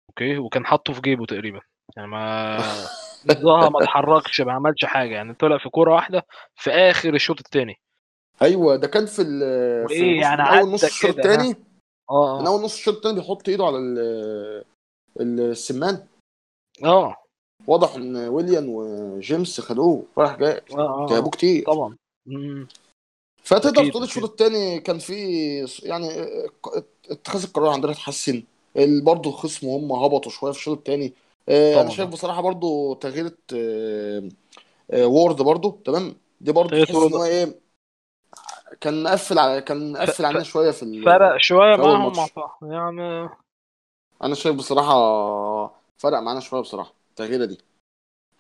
أوكي؟ 0.09 0.39
وكان 0.39 0.67
حاطه 0.67 0.93
في 0.93 1.01
جيبه 1.01 1.27
تقريبا. 1.27 1.61
يعني 1.97 2.09
ما 2.09 2.59
زاها 3.43 3.69
ما 3.69 3.83
اتحركش 3.83 4.41
ما 4.41 4.53
عملش 4.53 4.85
حاجة. 4.85 5.15
يعني 5.15 5.35
طلع 5.35 5.59
في 5.59 5.69
كورة 5.69 5.95
واحدة 5.95 6.27
في 6.55 6.71
آخر 6.71 7.15
الشوط 7.15 7.39
الثاني 7.41 7.81
أيوه 8.43 8.77
ده 8.77 8.87
كان 8.87 9.07
في 9.07 9.23
ال- 9.23 9.89
في 9.89 9.95
نص 10.19 10.23
يعني 10.23 10.61
أول 10.61 10.71
نص 10.71 10.85
الشوط 10.85 11.17
الثاني 11.19 11.57
آه 12.11 12.41
من 12.41 12.47
آه 12.47 12.51
أول 12.51 12.63
نص 12.63 12.75
الشوط 12.75 12.97
الثاني 12.97 13.15
بيحط 13.15 13.49
إيده 13.49 13.65
على 13.65 13.79
ال- 13.79 14.65
السمان. 15.21 16.07
آه. 16.85 17.17
واضح 17.67 17.95
إن 17.95 18.17
ويليان 18.17 18.67
وجيمس 18.69 19.61
خدوه 19.61 20.03
رايح 20.19 20.37
جاي 20.37 20.61
آه 20.73 21.05
آه 21.05 21.07
تعبوه 21.07 21.31
كتير. 21.31 21.65
طبعا. 21.65 21.97
مم. 22.27 22.69
فتقدر 23.43 23.91
تقول 23.91 24.03
الشوط 24.03 24.31
الثاني 24.31 24.81
كان 24.81 24.99
فيه 24.99 25.67
يعني 25.83 26.09
اتخاذ 27.11 27.43
القرار 27.45 27.69
عندنا 27.73 27.93
اتحسن. 27.93 28.43
برضه 29.03 29.31
الخصم 29.31 29.67
هم 29.69 29.93
هبطوا 29.93 30.31
شوية 30.33 30.53
في 30.53 30.59
الشوط 30.59 30.79
الثاني 30.79 31.13
أنا 31.49 31.83
طبعا. 31.83 31.89
شايف 31.89 32.09
آه 32.09 32.13
بصراحة 32.13 32.41
برضه 32.43 32.95
تغيير 32.95 33.37
آه، 33.55 34.29
آه، 34.91 35.07
وورد 35.07 35.43
برضه 35.43 35.79
تمام؟ 35.85 36.15
دي 36.41 36.53
برضه 36.53 36.85
تحس 36.85 36.95
إن 36.95 37.15
هو 37.15 37.25
إيه 37.25 37.55
كان 38.81 39.03
مقفل 39.03 39.61
كان. 39.61 39.93
مقفل. 39.93 40.25
علينا 40.25 40.43
شوية 40.43 40.71
في 40.71 40.83
ال- 40.83 41.05
فرق 41.05 41.37
أول 41.81 41.99
معاهم 41.99 42.17
مع 42.17 42.27
صح 42.27 42.59
يعني 42.63 43.29
أنا 44.23 44.35
شايف 44.35 44.57
بصراحة 44.57 44.95
فرق 45.99 46.19
معانا 46.19 46.41
شوية 46.41 46.61
بصراحة 46.61 46.93
التغييرة 47.11 47.45
دي. 47.45 47.59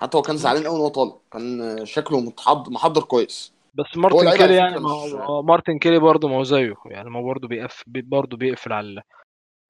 حتى 0.00 0.18
هو 0.18 0.22
كان 0.22 0.36
زعلان 0.36 0.66
قوي 0.66 0.78
وهو 0.80 0.88
طالع. 0.88 1.16
كان 1.32 1.78
شكله 1.86 2.20
متحضر 2.20 2.70
محضر 2.70 3.02
كويس. 3.02 3.52
بس 3.74 3.86
هو 3.96 4.00
مارتن 4.02 4.30
كيلي 4.30 4.54
يعني 4.54 4.78
ما 4.78 5.04
مش 5.06 5.12
هو 5.14 5.42
مارتن 5.42 5.78
كيلي 5.78 5.98
برضه 5.98 6.28
ما 6.28 6.36
هو 6.36 6.42
زيه. 6.42 6.74
يعني 6.86 7.10
ما 7.10 7.18
هو 7.18 7.24
برضه 7.24 7.48
بيقفل 7.48 7.84
برضه 7.86 8.36
بيقفل 8.36 8.72
على 8.72 9.02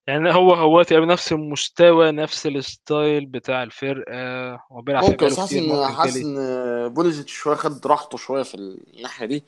يعني 0.06 0.34
هو 0.34 0.54
هو 0.54 0.84
نفس 0.92 1.32
المستوى 1.32 2.12
نفس 2.12 2.46
ال 2.46 2.60
style 2.60 3.26
بتاع 3.26 3.62
الفرقة. 3.62 4.54
هو 4.72 4.80
بيلعب 4.82 5.02
فيها 5.02 5.10
ممكن 5.10 5.26
بس 5.26 5.40
حاسس 5.40 5.52
ان 5.52 5.86
حاسس 5.86 6.24
إن 6.24 6.88
بوليزيتش 6.88 7.32
شوية 7.32 7.54
خد 7.56 7.86
راحته 7.86 8.18
شوية 8.18 8.42
في 8.42 8.54
الناحية 8.54 9.26
دي. 9.26 9.44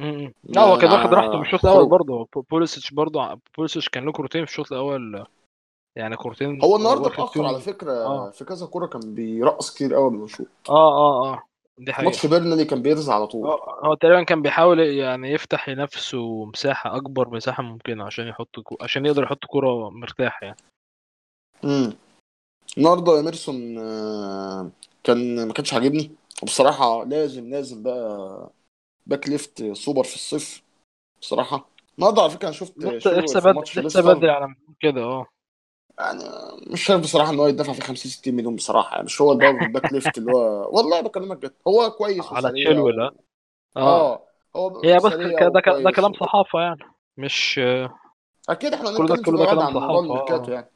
م-م. 0.00 0.32
لا 0.44 0.60
هو 0.62 0.78
كان 0.78 0.90
واخد 0.92 1.14
راحته 1.14 1.30
من 1.32 1.36
مع 1.36 1.42
الشوط 1.42 1.66
الأول 1.66 1.88
برضه. 1.88 2.28
بو- 2.34 2.40
بوليسيتش 2.50 2.90
برضه 2.90 3.40
بوليسيتش 3.58 3.88
كان 3.88 4.04
له 4.04 4.12
كورتين 4.12 4.44
في 4.44 4.50
الشوط 4.50 4.72
الأول. 4.72 5.24
يعني 5.96 6.16
كورتين 6.16 6.62
هو 6.62 6.76
النهارده 6.76 7.06
اتأخر 7.06 7.46
على 7.46 7.60
فكرة. 7.60 7.92
آه. 7.92 8.30
في 8.30 8.44
كذا 8.44 8.66
كورة 8.66 8.86
كان 8.86 9.14
بيرقص 9.14 9.74
كتير 9.74 9.94
قوي 9.94 10.10
ما 10.10 10.24
يشوط 10.24 10.46
آه 10.68 10.72
آه 10.98 11.32
آه. 11.32 11.42
دي 11.78 11.84
في 11.86 11.92
حقيقة. 11.92 12.04
ماتش 12.10 12.26
بيرنلي 12.26 12.64
كان 12.64 12.82
بيرزع 12.82 13.14
على 13.14 13.26
طول. 13.26 13.46
هو 13.46 13.54
هو 13.84 13.94
تقريبا 13.94 14.22
كان 14.22 14.42
بيحاول 14.42 14.80
يعني 14.80 15.32
يفتح 15.32 15.68
لنفسه 15.68 16.44
مساحة 16.44 16.96
أكبر 16.96 17.28
مساحة 17.30 17.62
ممكنة 17.62 18.04
عشان 18.04 18.26
يحط 18.28 18.60
كو... 18.60 18.76
عشان 18.80 19.06
يقدر 19.06 19.22
يحط 19.22 19.38
كرة 19.48 19.90
مرتاح 19.90 20.42
يعني. 20.42 20.56
امم 21.64 21.92
النهارده 22.78 23.16
إيمرسون 23.16 23.78
آه، 23.78 24.70
كان 25.04 25.46
ما 25.46 25.52
كانش 25.52 25.74
عاجبني. 25.74 26.10
وبصراحة 26.42 27.04
لازم 27.04 27.50
لازم 27.50 27.82
بقى 27.82 28.50
back 29.06 29.28
left 29.28 29.72
super 29.72 30.04
في 30.04 30.14
الصيف 30.14 30.62
بصراحة. 31.20 31.68
النهارده 31.98 32.22
على 32.22 32.30
فكرة 32.30 32.48
أنا 32.48 32.56
شفت 32.56 32.78
لسه 32.78 33.40
في 33.40 33.52
بدري 33.52 33.82
لسه 33.82 34.02
بدري 34.14 34.30
على 34.30 34.54
كده 34.80 35.00
آه. 35.02 35.26
يعني 35.98 36.24
مش 36.66 36.84
شايف 36.84 37.00
بصراحة 37.00 37.30
إن 37.30 37.38
هو 37.38 37.46
يدفع 37.46 37.72
فيه 37.72 37.82
50 37.82 38.10
60 38.10 38.34
مليون 38.34 38.56
بصراحة. 38.56 38.92
يعني 38.92 39.04
مش 39.04 39.20
هو 39.20 39.32
ال 39.32 39.42
back 39.42 39.84
left 39.92 40.18
اللي 40.18 40.32
هو 40.32 40.68
والله 40.76 41.00
بكلمك 41.00 41.38
جد 41.38 41.54
هو 41.68 41.90
كويس 41.90 42.32
على 42.32 42.48
وسريع 42.48 42.64
تشيلويل 42.64 43.00
و... 43.00 43.04
آه. 43.04 43.10
آه. 43.76 44.22
هو 44.56 44.80
هي 44.84 44.96
بس 44.96 45.12
ده 45.12 45.48
ده 45.78 45.90
كلام 45.90 46.10
و... 46.10 46.14
صحافة 46.14 46.60
يعني 46.60 46.80
مش 47.16 47.60
أكيد 48.48 48.74
إحنا 48.74 48.98
كل 48.98 49.06
ده 49.06 49.16
فيما 49.16 49.38
ده 49.38 49.44
كلام 49.44 49.76
الميركاتو 49.76 50.52
آه. 50.52 50.54
يعني. 50.54 50.70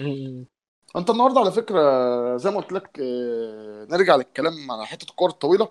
م- 0.00 0.44
أنت 0.96 1.10
النهارده 1.10 1.40
على 1.40 1.52
فكرة 1.52 1.80
زي 2.36 2.50
ما 2.50 2.56
قلت 2.56 2.72
لك 2.72 3.00
آه، 3.00 3.86
نرجع 3.90 4.16
للكلام 4.16 4.70
على 4.70 4.86
حتة 4.86 5.10
الكور 5.10 5.30
الطويله 5.30 5.64
آه، 5.64 5.70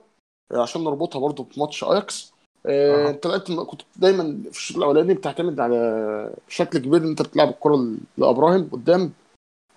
عشان 0.51 0.84
نربطها 0.84 1.20
برضو 1.20 1.44
بماتش 1.56 1.84
اياكس 1.84 2.34
آه، 2.65 3.10
انت 3.10 3.27
كنت 3.51 3.82
دايما 3.96 4.38
في 4.44 4.58
الشوط 4.58 4.77
الأولاني 4.77 5.13
بتعتمد 5.13 5.60
على 5.60 6.34
بشكل 6.48 6.79
كبير 6.79 7.01
إن 7.01 7.08
انت 7.08 7.22
بتلعب 7.22 7.50
الكرة 7.50 7.96
لإبراهيم 8.18 8.70
قدام 8.72 9.12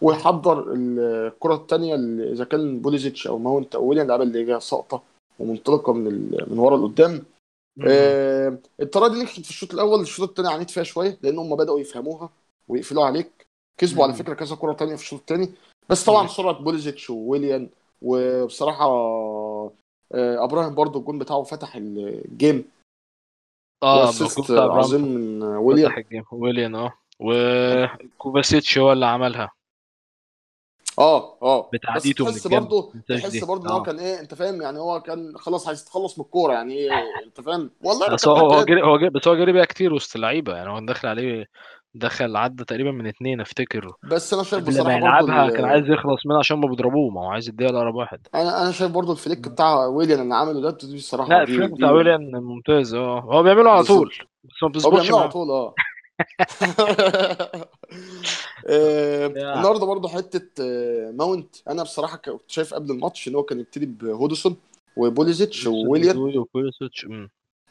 ويحضر 0.01 0.73
الكرة 0.73 1.55
الثانية 1.55 1.95
إذا 2.33 2.45
كان 2.45 2.81
بوليزيتش 2.81 3.27
أو 3.27 3.39
ماونت 3.39 3.75
أو 3.75 3.85
ويليام 3.85 4.05
اللعيبه 4.05 4.25
اللي 4.25 4.45
جاية 4.45 4.59
ساقطة 4.59 5.03
ومنطلقة 5.39 5.93
من 5.93 6.07
ال... 6.07 6.47
من 6.51 6.59
ورا 6.59 6.77
لقدام. 6.77 7.23
آه، 7.87 8.59
الطريقة 8.81 9.09
دي 9.13 9.21
نجحت 9.21 9.41
في 9.41 9.51
الشوط 9.51 9.75
الأول 9.75 10.01
الشوط 10.01 10.29
الثاني 10.29 10.49
عانيت 10.49 10.71
فيها 10.71 10.83
شوية 10.83 11.19
لأن 11.23 11.39
هم 11.39 11.57
بدأوا 11.57 11.81
يفهموها 11.81 12.31
ويقفلوا 12.69 13.05
عليك. 13.05 13.47
كسبوا 13.79 14.05
على 14.05 14.13
فكرة 14.13 14.35
كذا 14.35 14.57
كرة 14.57 14.73
تانية 14.73 14.95
في 14.95 15.03
الشوط 15.03 15.21
الثاني 15.21 15.51
بس 15.89 16.05
طبعا 16.05 16.27
سرعة 16.27 16.53
بوليزيتش 16.53 17.11
وويليان 17.11 17.69
وبصراحة 18.03 18.87
إبراهيم 20.15 20.75
برضو 20.75 20.99
الجون 20.99 21.19
بتاعه 21.19 21.43
فتح 21.43 21.77
ال 21.77 21.91
game. 21.91 22.65
آه 23.83 24.07
عظيم 24.51 25.03
من 25.03 25.43
ال 25.43 25.56
game. 25.56 26.25
ويليان 26.33 26.75
آه. 26.75 26.93
وكوفاسيتش 27.21 28.79
هو 28.79 28.93
اللي 28.93 29.07
عملها. 29.07 29.51
آه 30.99 31.39
آه. 31.43 31.63
بس 31.63 31.69
بتعديته 31.73 32.25
من 32.25 32.31
تحس 32.31 32.47
برضه 32.47 32.93
ال 32.95 32.99
touch 32.99 33.21
تحس 33.21 33.33
دي 33.33 33.47
برضه 33.47 33.67
إن 33.67 33.71
هو 33.71 33.79
آه. 33.79 33.83
كان 33.83 33.99
إيه 33.99 34.21
أنت 34.21 34.35
فاهم؟ 34.35 34.63
يعني 34.63 34.79
هو 34.79 35.01
كان 35.01 35.39
خلاص 35.39 35.67
عايز 35.67 35.83
يتخلص 35.83 36.19
من 36.19 36.25
الكورة 36.25 36.53
يعني 36.53 36.75
إيه 36.75 36.91
أنت 37.27 37.41
فاهم؟ 37.41 37.71
والله 37.83 38.15
بس 38.15 38.29
هو 38.29 38.65
جري 38.65 38.83
هو 38.83 38.99
جري 38.99 39.11
بس 39.11 39.29
هو 39.29 39.37
جري 39.37 39.53
بيها 39.53 39.65
كتير 39.65 39.95
وسط 39.95 40.17
اللعيبة 40.17 40.57
يعني 40.57 40.71
هو 40.71 40.81
دخل 40.81 41.09
عليه 41.09 41.47
دخل 41.95 42.37
عدى 42.37 42.65
تقريبا 42.65 42.91
من 42.91 43.07
اتنين 43.07 43.41
افتكر 43.41 43.93
بس 44.11 44.35
أنا 44.35 44.43
شايف 44.43 44.69
بصراحة 44.69 45.01
برضه 45.01 45.07
يلعبها 45.07 45.51
كان 45.51 45.65
عايز 45.65 45.85
يخلص 45.89 46.27
منها 46.27 46.39
عشان 46.39 46.59
ما 46.59 46.69
بيضربوه. 46.69 47.11
ما 47.11 47.21
هو 47.21 47.27
عايز 47.27 47.49
يديها 47.49 47.69
لأقرب 47.69 47.95
واحد. 47.95 48.21
أنا 48.35 48.63
أنا 48.63 48.73
شايف 48.73 48.91
برضه 48.91 49.13
ال 49.13 49.19
flick 49.19 49.49
بتاع 49.49 49.87
ويليان 49.87 50.21
اللي 50.21 50.35
عمله 50.35 50.61
ده 50.61 50.79
دي 50.83 50.97
بصراحة 50.97 51.29
لا 51.29 51.45
دي 51.45 51.53
ال 51.53 51.56
flick 51.56 51.75
بتاع 51.75 51.91
ويليان 51.91 52.31
ممتاز. 52.33 52.95
آه 52.95 53.21
هو 53.21 53.43
بيعمله 53.43 53.71
على 53.71 53.85
طول. 53.85 54.15
بس 54.45 54.63
ما 54.63 54.69
هو 54.69 54.69
بتظبطش 54.69 55.03
بيعمله 55.03 55.21
على 55.21 55.31
طول 55.31 55.51
آه. 55.51 55.75
آه، 58.67 59.27
النهارده 59.27 59.87
برضه 59.87 60.09
حتة 60.09 60.65
آه، 60.65 61.11
ماونت. 61.11 61.57
أنا 61.69 61.83
بصراحة 61.83 62.17
كنت 62.17 62.51
شايف 62.51 62.75
قبل 62.75 62.91
الماتش 62.91 63.29
إن 63.29 63.35
هو 63.35 63.43
كان 63.43 63.61
يبتدي 63.61 63.87
بهودسون 63.87 64.57
وبوليزيتش 64.97 65.67
وويليان. 65.67 66.17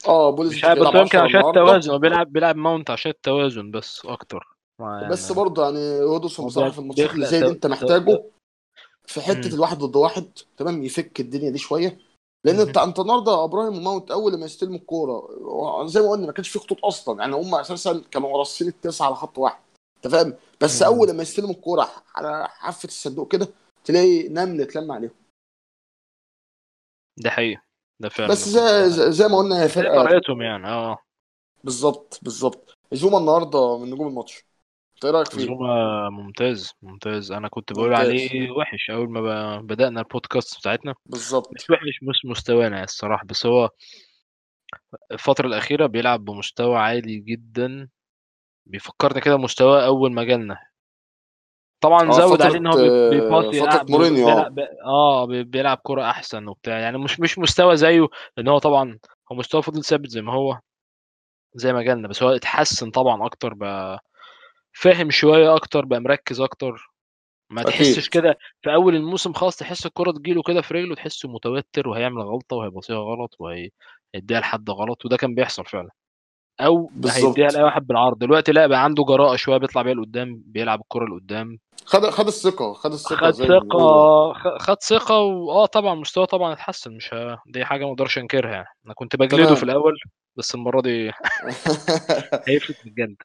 آه 0.08 0.32
مش 0.32 0.38
بوليزيتش 0.38 0.66
عارف 0.66 0.80
بس 0.80 0.88
يمكن 0.88 1.18
10 1.18 1.20
عشان 1.20 1.50
التوازن 1.50 1.92
هو 1.92 2.00
بيلعب 2.00 2.32
بيلعب 2.32 2.56
ماونت 2.56 2.90
عشان 2.90 3.12
التوازن 3.12 3.72
بس 3.72 4.06
أكتر 4.06 4.48
ما 4.80 5.10
بس 5.10 5.24
يعني 5.24 5.36
برضه 5.36 5.64
يعني 5.64 6.02
هودسون 6.04 6.44
هو 6.44 6.50
بصراحة 6.50 6.72
في 6.72 6.80
الماتشات 6.80 7.12
اللي 7.14 7.26
زي 7.26 7.40
دي. 7.40 7.48
انت. 7.48 7.66
محتاجه 7.68 8.24
في 9.06 9.22
حتة 9.22 9.48
أمم. 9.48 9.56
الواحد 9.56 9.78
ضد 9.78 9.96
واحد 9.96 10.32
تمام 10.58 10.84
يفك 10.84 11.20
الدنيا 11.20 11.50
دي 11.50 11.58
شوية 11.58 11.98
لأن. 12.46 12.60
انت 12.60 12.78
انت 12.78 13.00
النهارده 13.00 13.44
إبراهيم 13.44 13.78
وماونت 13.78 14.12
أول 14.12 14.40
ما 14.40 14.46
يستلموا 14.46 14.78
الكورة 14.78 15.28
زي 15.86 16.02
ما 16.02 16.10
قلنا 16.12 16.26
ما 16.26 16.32
كانش 16.32 16.50
في 16.50 16.60
خطوط 16.60 16.86
أصلا 16.86 17.20
يعني 17.20 17.36
هم 17.36 17.56
أساسا 17.56 18.02
كانوا 18.12 18.38
راصين 18.38 18.68
التسعه 18.68 19.06
على 19.06 19.16
خط 19.16 19.38
واحد 19.38 19.60
أنت 19.98 20.08
فاهم 20.14 20.34
بس 20.62 20.84
أمم. 20.84 20.94
أول 20.94 21.12
ما 21.12 21.22
يستلموا 21.22 21.52
الكورة 21.52 21.90
على 22.16 22.48
حافة 22.48 22.88
الصندوق 22.88 23.32
كده 23.32 23.48
تلاقي 23.84 24.28
نمل 24.30 24.62
اتلم 24.62 24.92
عليهم 24.92 25.12
ده 27.18 27.30
حقيقي 27.30 27.62
ده 28.02 28.10
فعلا 28.10 28.30
بس 28.30 28.50
زي, 28.50 29.12
زي 29.12 29.28
ما 29.28 29.38
قلنا 29.38 29.64
هي 29.64 29.70
فرقة 29.70 30.04
طريقتهم 30.04 30.42
يعني 30.42 30.68
آه. 30.68 30.98
بالظبط 31.64 32.20
بالظبط. 32.22 32.78
زوما 32.94 33.18
النهارده 33.18 33.78
من 33.78 33.92
نجوم 33.92 34.08
الماتش. 34.08 34.44
انت 34.96 35.06
إيه 35.06 35.12
رأيك 35.12 35.32
فيه؟ 35.32 35.46
زوما 35.46 36.10
ممتاز 36.10 36.72
ممتاز. 36.82 37.32
أنا 37.32 37.48
كنت 37.48 37.74
بقول 37.74 37.90
ممتاز. 37.90 38.08
عليه 38.10 38.52
وحش 38.52 38.90
أول 38.90 39.10
ما 39.10 39.22
ب- 39.62 39.68
بدأنا 39.68 40.00
البودكاست 40.02 40.60
بتاعتنا. 40.60 40.92
مش 40.92 40.98
بالظبط 41.06 41.48
وحش 41.72 42.00
مش 42.04 42.26
مستوانا 42.26 42.84
الصراحة 42.84 43.26
بس 43.26 43.46
هو 43.46 43.70
الفترة 45.12 45.48
الأخيرة 45.48 45.86
بيلعب 45.86 46.26
بمستوى 46.26 46.78
عالي 46.78 47.20
جدا. 47.20 47.90
بيفكرني 48.66 49.22
كده 49.22 49.38
مستوى 49.38 49.86
أول 49.86 50.14
ما 50.14 50.24
جالنا. 50.24 50.58
طبعا 51.82 52.10
آه 52.10 52.12
زود 52.12 52.42
عليه 52.42 52.58
إن 52.58 52.68
هو 52.68 52.74
آه، 52.80 53.10
بيباصي 53.10 53.60
فترة 53.62 53.70
لا 53.76 53.84
بي- 53.84 53.92
مورينيو. 53.92 54.30
آه 54.30 54.34
بيلعب 54.34 54.56
بي- 54.56 54.68
آه 54.86 55.26
بي- 55.26 55.44
بيلعب 55.44 55.80
كرة 55.84 56.04
أحسن 56.10 56.48
وبتاع. 56.48 56.80
يعني 56.80 56.98
مش 56.98 57.20
مش 57.20 57.40
مستوى 57.40 57.78
زيه 57.78 58.08
لأن 58.38 58.48
هو 58.48 58.58
طبعا 58.58 59.00
هو 59.32 59.36
مستوى 59.36 59.62
فضل 59.62 59.84
ثابت 59.84 60.10
زي 60.10 60.22
ما 60.22 60.34
هو 60.34 60.60
زي 61.56 61.74
ما 61.74 61.82
جالنا 61.84 62.08
بس 62.08 62.24
هو 62.24 62.30
اتحسن 62.30 62.92
طبعا 62.92 63.26
أكتر 63.26 63.54
بقى 63.54 64.04
فاهم 64.74 65.12
شوية 65.12 65.56
أكتر 65.56 65.86
بقى 65.86 66.00
مركز 66.00 66.42
أكتر. 66.42 66.92
ما 67.50 67.62
تحسش 67.64 68.10
كده 68.10 68.38
في 68.62 68.74
أول 68.74 68.96
الموسم 68.96 69.34
خلاص 69.34 69.56
تحس 69.58 69.86
الكرة 69.86 70.12
تجيله 70.12 70.42
كده 70.44 70.62
في 70.62 70.74
رجله 70.74 70.96
تحسه 70.96 71.30
متوتر 71.30 71.88
وهيعمل 71.88 72.22
غلطة 72.22 72.56
وهيبصيها 72.56 72.98
غلط 72.98 73.36
وهيديها 73.40 74.40
لحد 74.40 74.70
غلط 74.70 75.06
وده 75.06 75.18
كان 75.18 75.36
بيحصل 75.36 75.66
فعلا. 75.66 75.90
أو 76.62 76.92
هيديها 77.06 77.48
لأي 77.52 77.64
واحد 77.64 77.88
بالعرض. 77.88 78.20
دلوقتي 78.20 78.52
لا 78.52 78.68
بقى 78.68 78.84
عنده 78.84 79.04
جراءة 79.04 79.36
شوية 79.36 79.58
بيطلع 79.58 79.82
بيها 79.82 79.94
لقدام 79.94 80.44
بيلعب 80.46 80.82
الكرة 80.82 81.06
لقدام. 81.06 81.60
خد 81.86 82.10
خد 82.10 82.28
الثقة 82.28 82.74
خد 82.74 82.92
الثقة 82.92 83.32
خد 83.32 84.34
خ- 84.34 84.58
خد 84.58 84.82
ثقة 84.84 85.20
واه 85.20 85.66
طبعا 85.66 85.96
مستواه 85.96 86.26
طبعا 86.26 86.54
اتحسن 86.54 86.92
مش 86.96 87.14
ه... 87.14 87.38
دي 87.48 87.66
حاجة 87.66 87.86
ما 87.86 87.92
أقدرش 87.92 88.18
انكرها 88.18 88.52
يعني. 88.52 88.68
أنا 88.86 88.94
كنت 88.94 89.16
بجلده 89.16 89.56
في 89.56 89.64
الأول 89.64 89.94
بس 90.36 90.56
المرة 90.56 90.82
دي 90.82 91.12
هيفلت 92.48 92.78
من 92.86 93.16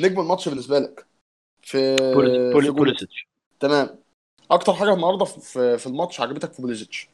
نجم 0.00 0.20
الماتش 0.20 0.48
بالنسبة 0.48 0.78
لك 0.78 1.06
في 1.62 1.96
بولي 2.52 2.70
بوليسيتش. 2.70 3.26
تمام. 3.60 3.98
أكتر 4.50 4.72
حاجة 4.72 4.94
النهاردة 4.94 5.24
في 5.24 5.78
في 5.78 5.86
الماتش 5.86 6.20
عجبتك 6.20 6.52
في 6.52 6.62
بوليزيتش 6.62 7.08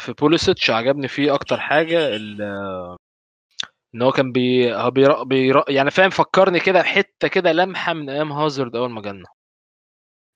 في 0.00 0.12
بوليسيتش 0.12 0.70
عجبني 0.70 1.08
فيه 1.08 1.34
أكتر 1.34 1.60
حاجة 1.60 2.16
ال- 2.16 2.95
إن 3.94 4.02
هو 4.02 4.12
كان 4.12 4.32
بي... 4.32 4.74
هو 4.74 4.90
بير... 4.90 5.22
بير... 5.22 5.64
يعني 5.68 5.90
فاهم 5.90 6.10
فكرني 6.10 6.60
كده 6.60 6.82
حتة 6.82 7.28
كده 7.28 7.52
لمحة 7.52 7.92
من 7.92 8.10
أيام 8.10 8.32
هازارد 8.32 8.76
أول 8.76 8.90
ما 8.90 9.02
جالنا. 9.02 9.26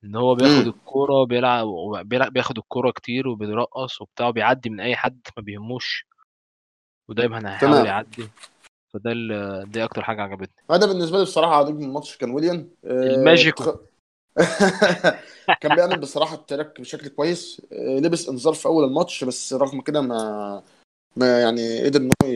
إن 0.05 0.17
هو 0.17 0.35
بياخد 0.35 0.55
امم. 0.55 0.69
الكورة 0.69 1.25
بيلعب 1.25 1.67
بيلعب 2.05 2.33
بياخد 2.33 2.59
الكورة 2.59 2.91
كتير 2.91 3.29
وبيرقص 3.29 4.01
وبتاع 4.01 4.29
وبيعدي 4.29 4.71
من 4.71 4.81
أي 4.81 4.97
حد 4.97 5.21
ما 5.37 5.43
بيهموش. 5.43 6.07
ودايما 7.09 7.53
هيحاول 7.55 7.87
يعدي. 7.87 8.29
فده 8.95 9.13
ال... 9.13 9.65
دي 9.71 9.85
أكتر 9.85 10.03
حاجة 10.03 10.23
عجبتني. 10.23 10.65
أنا 10.71 10.87
بالنسبة 10.87 11.19
لي 11.19 11.25
بصراحة 11.25 11.65
نجم 11.71 11.85
الماتش 11.85 12.17
كان 12.17 12.31
ويليام 12.31 12.71
آه، 12.85 13.03
الماجيكو. 13.03 13.65
تخ... 13.65 13.75
كان 15.61 15.75
بيعمل 15.75 16.01
بصراحة 16.01 16.35
ال 16.35 16.42
track 16.42 16.81
بشكل 16.81 17.09
كويس 17.09 17.63
آه، 17.73 17.99
لبس 17.99 18.29
انذار 18.29 18.55
في 18.55 18.67
أول 18.67 18.85
الماتش 18.85 19.25
بس 19.25 19.53
رغم 19.53 19.81
كده 19.81 20.01
ما 20.01 20.63
ما 21.17 21.41
يعني 21.41 21.85
قدر 21.85 22.01
ان 22.01 22.11
هو 22.23 22.29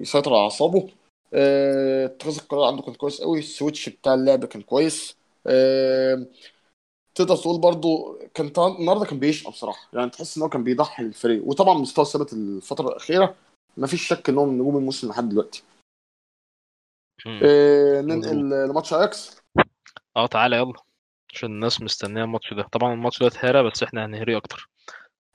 يسيطر 0.00 0.34
على 0.34 0.42
أعصابه. 0.42 0.88
آه، 1.34 2.06
اتخاذ 2.06 2.38
القرار 2.38 2.64
عنده 2.64 2.82
كان 2.82 2.94
كويس 2.94 3.20
قوي. 3.20 3.38
ال 3.38 3.45
switch 3.45 3.88
بتاع 3.88 4.14
اللعب 4.14 4.44
كان 4.44 4.62
كويس. 4.62 5.16
آه، 5.46 6.26
تقدر 7.14 7.36
تقول 7.36 7.60
برضو 7.60 8.18
كان 8.34 8.52
النهارده 8.58 9.04
كان 9.04 9.18
بيشقى 9.18 9.50
بصراحة. 9.50 9.88
يعني 9.92 10.10
تحس 10.10 10.36
إن 10.36 10.42
هو 10.42 10.48
كان 10.48 10.64
بيضحي 10.64 11.02
للفريق 11.02 11.42
وطبعا 11.44 11.74
مستوى 11.74 12.04
ثابت 12.04 12.32
الفترة 12.32 12.88
الأخيرة 12.88 13.34
ما 13.76 13.86
فيش 13.86 14.08
شك 14.08 14.28
ان 14.28 14.38
هو 14.38 14.46
من 14.46 14.58
نجوم 14.58 14.76
الموسم 14.76 15.08
لحد 15.08 15.28
دلوقتي. 15.28 15.62
آه، 17.42 18.00
ننقل 18.00 18.68
لماتش 18.68 18.94
أياكس. 18.94 19.36
آه 20.16 20.26
تعالى 20.26 20.56
يلا. 20.56 20.72
عشان 21.34 21.50
الناس 21.50 21.82
مستنية 21.82 22.24
الماتش 22.24 22.54
ده. 22.54 22.62
طبعا 22.62 22.94
الماتش 22.94 23.20
ده 23.20 23.26
اتهرى 23.26 23.70
بس 23.70 23.82
إحنا 23.82 24.06
هنهريه 24.06 24.36
أكتر. 24.36 24.68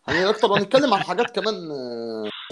هنيجي 0.03 0.29
أكتر. 0.29 0.51
ونتكلم 0.51 0.93
عن 0.93 1.03
حاجات 1.03 1.39
كمان 1.39 1.55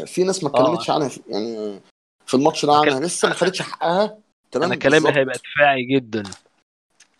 في 0.06 0.24
ناس 0.24 0.44
ما 0.44 0.50
آه. 0.50 0.54
اتكلمتش 0.62 0.90
عنها 0.90 1.08
في- 1.10 1.22
يعني 1.28 1.80
في 2.26 2.34
الماتش 2.34 2.66
ده 2.66 2.72
أنا. 2.82 2.82
عنها. 2.92 3.00
لسه 3.08 3.28
ما 3.28 3.34
خدتش 3.34 3.62
حقها. 3.62 4.04
أنا 4.06 4.18
تمام 4.52 4.74
كلامي 4.74 5.10
هيبقى 5.10 5.36
دفاعي 5.38 5.84
جدا. 5.84 6.24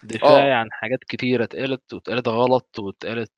دفاعي 0.04 0.52
آه. 0.52 0.56
عن 0.56 0.68
حاجات 0.72 1.00
كتيرة 1.08 1.44
اتقالت 1.44 1.94
واتقالت 1.94 2.28
غلط 2.28 2.80
واتقالت 2.80 3.32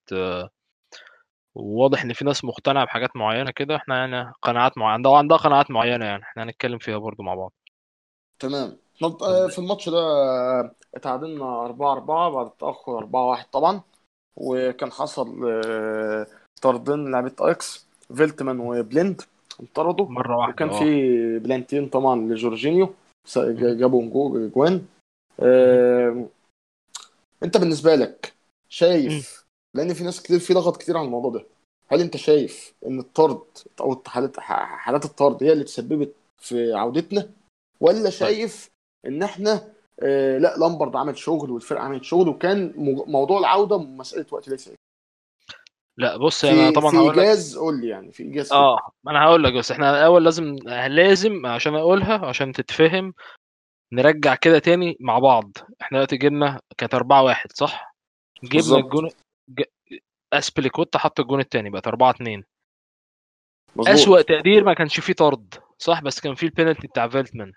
وواضح 1.56 2.04
إن 2.04 2.14
في 2.14 2.26
ناس 2.26 2.44
مقتنعة 2.46 2.86
بحاجات 2.86 3.16
معينة 3.16 3.52
كده. 3.52 3.76
إحنا 3.76 3.98
يعني 3.98 4.32
قناعات 4.42 4.78
معينة 4.78 4.94
عندها 4.94 5.18
عندها 5.18 5.38
قناعات 5.38 5.72
معينة 5.72 6.06
يعني. 6.06 6.24
إحنا 6.24 6.44
هنتكلم 6.44 6.78
فيها 6.78 6.98
برضو 6.98 7.24
مع 7.24 7.36
بعض. 7.36 7.54
تمام. 8.40 8.78
آه، 9.04 9.48
في 9.48 9.60
الماتش 9.60 9.90
ده 9.90 9.98
آه، 10.00 10.72
اتعادلنا 10.96 11.66
4 11.66 11.92
4 11.92 12.30
بعد 12.30 12.46
التأخر 12.46 12.98
4 12.98 13.26
1 13.26 13.46
طبعا. 13.52 13.82
وكان 14.36 14.92
حصل 14.92 15.52
آه، 15.66 16.28
طردين 16.62 17.12
لعيبة 17.12 17.36
أياكس 17.46 17.88
فيلتمان 18.16 18.60
وبليند. 18.60 19.22
انطردوا. 19.62 20.06
مرة 20.10 20.38
واحدة 20.38 20.54
وكان 20.54 20.70
في 20.70 20.86
آه 21.36 21.38
بلنتين 21.40 21.90
طبعا 21.90 22.22
لجورجينيو. 22.22 22.90
جابوا 23.38 24.04
جو- 24.10 24.48
جوان. 24.48 24.86
آه، 25.40 26.26
انت 27.44 27.58
بالنسبة 27.58 27.96
لك. 27.96 28.34
شايف 28.70 29.46
لأن 29.76 29.94
في 29.94 30.04
ناس 30.04 30.22
كتير 30.22 30.40
في 30.40 30.54
لغط 30.54 30.78
كتير 30.78 30.98
عن 30.98 31.06
الموضوع 31.06 31.32
ده. 31.32 31.46
هل 31.88 32.02
انت 32.02 32.18
شايف 32.18 32.74
إن 32.88 33.00
الطرد 33.00 33.42
أو 33.82 34.02
حالات 34.08 34.40
حالات 34.40 35.06
الطرد 35.06 35.44
هي 35.44 35.54
اللي 35.54 35.64
تسببت 35.64 36.14
في 36.38 36.74
عودتنا؟ 36.74 37.30
ولا 37.82 38.02
طيب. 38.04 38.10
شايف 38.10 38.70
إن 39.06 39.24
إحنا 39.24 39.68
آه 40.00 40.38
لأ 40.38 40.58
لامبارد 40.58 40.96
عمل 40.96 41.18
شغل 41.18 41.52
والفرقة 41.52 41.82
عملت 41.84 42.04
شغل 42.04 42.28
وكان 42.30 42.74
مو- 42.78 43.06
موضوع 43.06 43.40
العودة 43.40 43.78
مسألة 43.78 44.26
وقت 44.32 44.48
ليس 44.50 44.70
لا 45.98 46.18
بص 46.18 46.46
أنا 46.46 46.68
في 46.68 46.74
طبعا 46.74 46.92
في 46.92 46.98
هقول 46.98 47.12
لك 47.12 47.20
إيجاز 47.20 47.58
قول 47.58 47.82
لي 47.82 47.88
يعني 47.88 48.12
في 48.12 48.24
فيه. 48.44 48.56
آه 48.56 48.92
ما 49.04 49.12
أنا 49.12 49.24
هقول 49.24 49.44
لك 49.44 49.54
بس 49.54 49.72
إحنا 49.72 49.90
الأول 49.90 50.24
لازم 50.24 50.56
لازم 50.88 51.46
عشان 51.46 51.76
أقولها 51.76 52.26
عشان 52.26 52.52
تتفهم 52.54 53.14
نرجع 53.94 54.36
كده 54.36 54.60
تاني 54.60 54.98
مع 55.00 55.20
بعض. 55.20 55.52
إحنا 55.82 55.98
دلوقتي 55.98 56.18
جبنا 56.18 56.60
كانت 56.78 56.96
4 56.96 57.24
1 57.24 57.52
صح؟ 57.54 57.96
جبنا 58.44 58.78
الجون 58.78 59.10
ج... 59.50 59.64
أسبليكوتا 60.34 61.00
حط 61.00 61.20
الجون 61.20 61.40
التاني 61.40 61.70
بقت 61.70 61.88
4 61.88 62.12
2 62.12 62.44
أسوأ 63.80 63.94
مظبوط 63.94 64.26
تقدير 64.26 64.64
ما 64.64 64.74
كانش 64.74 65.00
فيه 65.00 65.14
طرد 65.14 65.56
صح؟ 65.78 66.02
بس 66.02 66.20
كان 66.20 66.36
فيه 66.36 66.48
البينالتي 66.48 66.88
بتاع 66.88 67.08
فيلتمان 67.08 67.54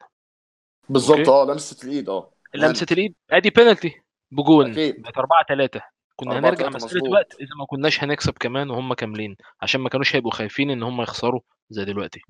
بالظبط 0.89 1.29
آه 1.29 1.45
لمسة 1.45 1.89
الإيد 1.89 2.09
آه. 2.09 2.31
لمسة 2.55 2.87
الإيد 2.93 3.15
أدي 3.31 3.51
بينالتي 3.51 4.01
بجون 4.31 4.73
بقت 4.73 5.19
4 5.19 5.45
3 5.49 5.81
كنا 6.17 6.37
4 6.37 6.49
هنرجع 6.51 6.71
3 6.71 6.77
مسألة 6.87 7.11
وقت 7.11 7.35
إذا 7.41 7.55
ما 7.59 7.67
كناش 7.67 8.05
هنكسب 8.05 8.33
كمان 8.33 8.71
وهم 8.71 8.95
كاملين 8.95 9.37
عشان 9.63 9.81
ما 9.81 9.89
كانوش 9.89 10.17
هيبقوا 10.17 10.33
خايفين 10.33 10.71
إن 10.71 10.83
هم 10.83 11.03
يخسروا 11.03 11.41
زي 11.71 11.85
دلوقتي. 11.85 12.21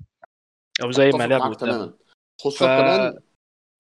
أو 0.85 0.91
زي 0.91 1.05
ما 1.05 1.09
أتفق 1.09 1.25
لعبوا 1.27 1.45
معاك 1.47 1.57
تماما. 1.61 1.87
ف 1.87 2.41
خصوصا 2.41 2.67
كمان 2.67 3.19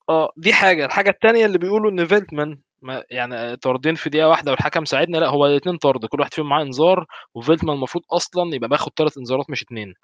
آه 0.08 0.32
دي 0.36 0.52
حاجة. 0.52 0.86
الحاجة 0.86 1.10
التانية 1.10 1.46
اللي 1.46 1.58
بيقولوا 1.58 1.90
إن 1.90 2.06
فيلتمان 2.06 2.58
ما 2.82 3.04
يعني 3.10 3.56
طاردين 3.56 3.94
في 3.94 4.10
دقيقة 4.10 4.28
واحدة 4.28 4.50
والحكم 4.50 4.84
ساعدنا 4.84 5.18
لا 5.18 5.28
هو 5.28 5.46
الاثنين 5.46 5.76
طرد. 5.76 6.06
كل 6.06 6.20
واحد 6.20 6.34
فيهم 6.34 6.48
معاه 6.48 6.62
إنذار 6.62 7.06
وفيلتمان 7.34 7.76
المفروض 7.76 8.04
أصلا 8.12 8.54
يبقى 8.54 8.68
باخد 8.68 8.92
ثلاث 8.96 9.18
إنذارات 9.18 9.50
مش 9.50 9.62
اثنين 9.62 9.94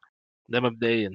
ده 0.49 0.61
مبدئيا. 0.61 1.11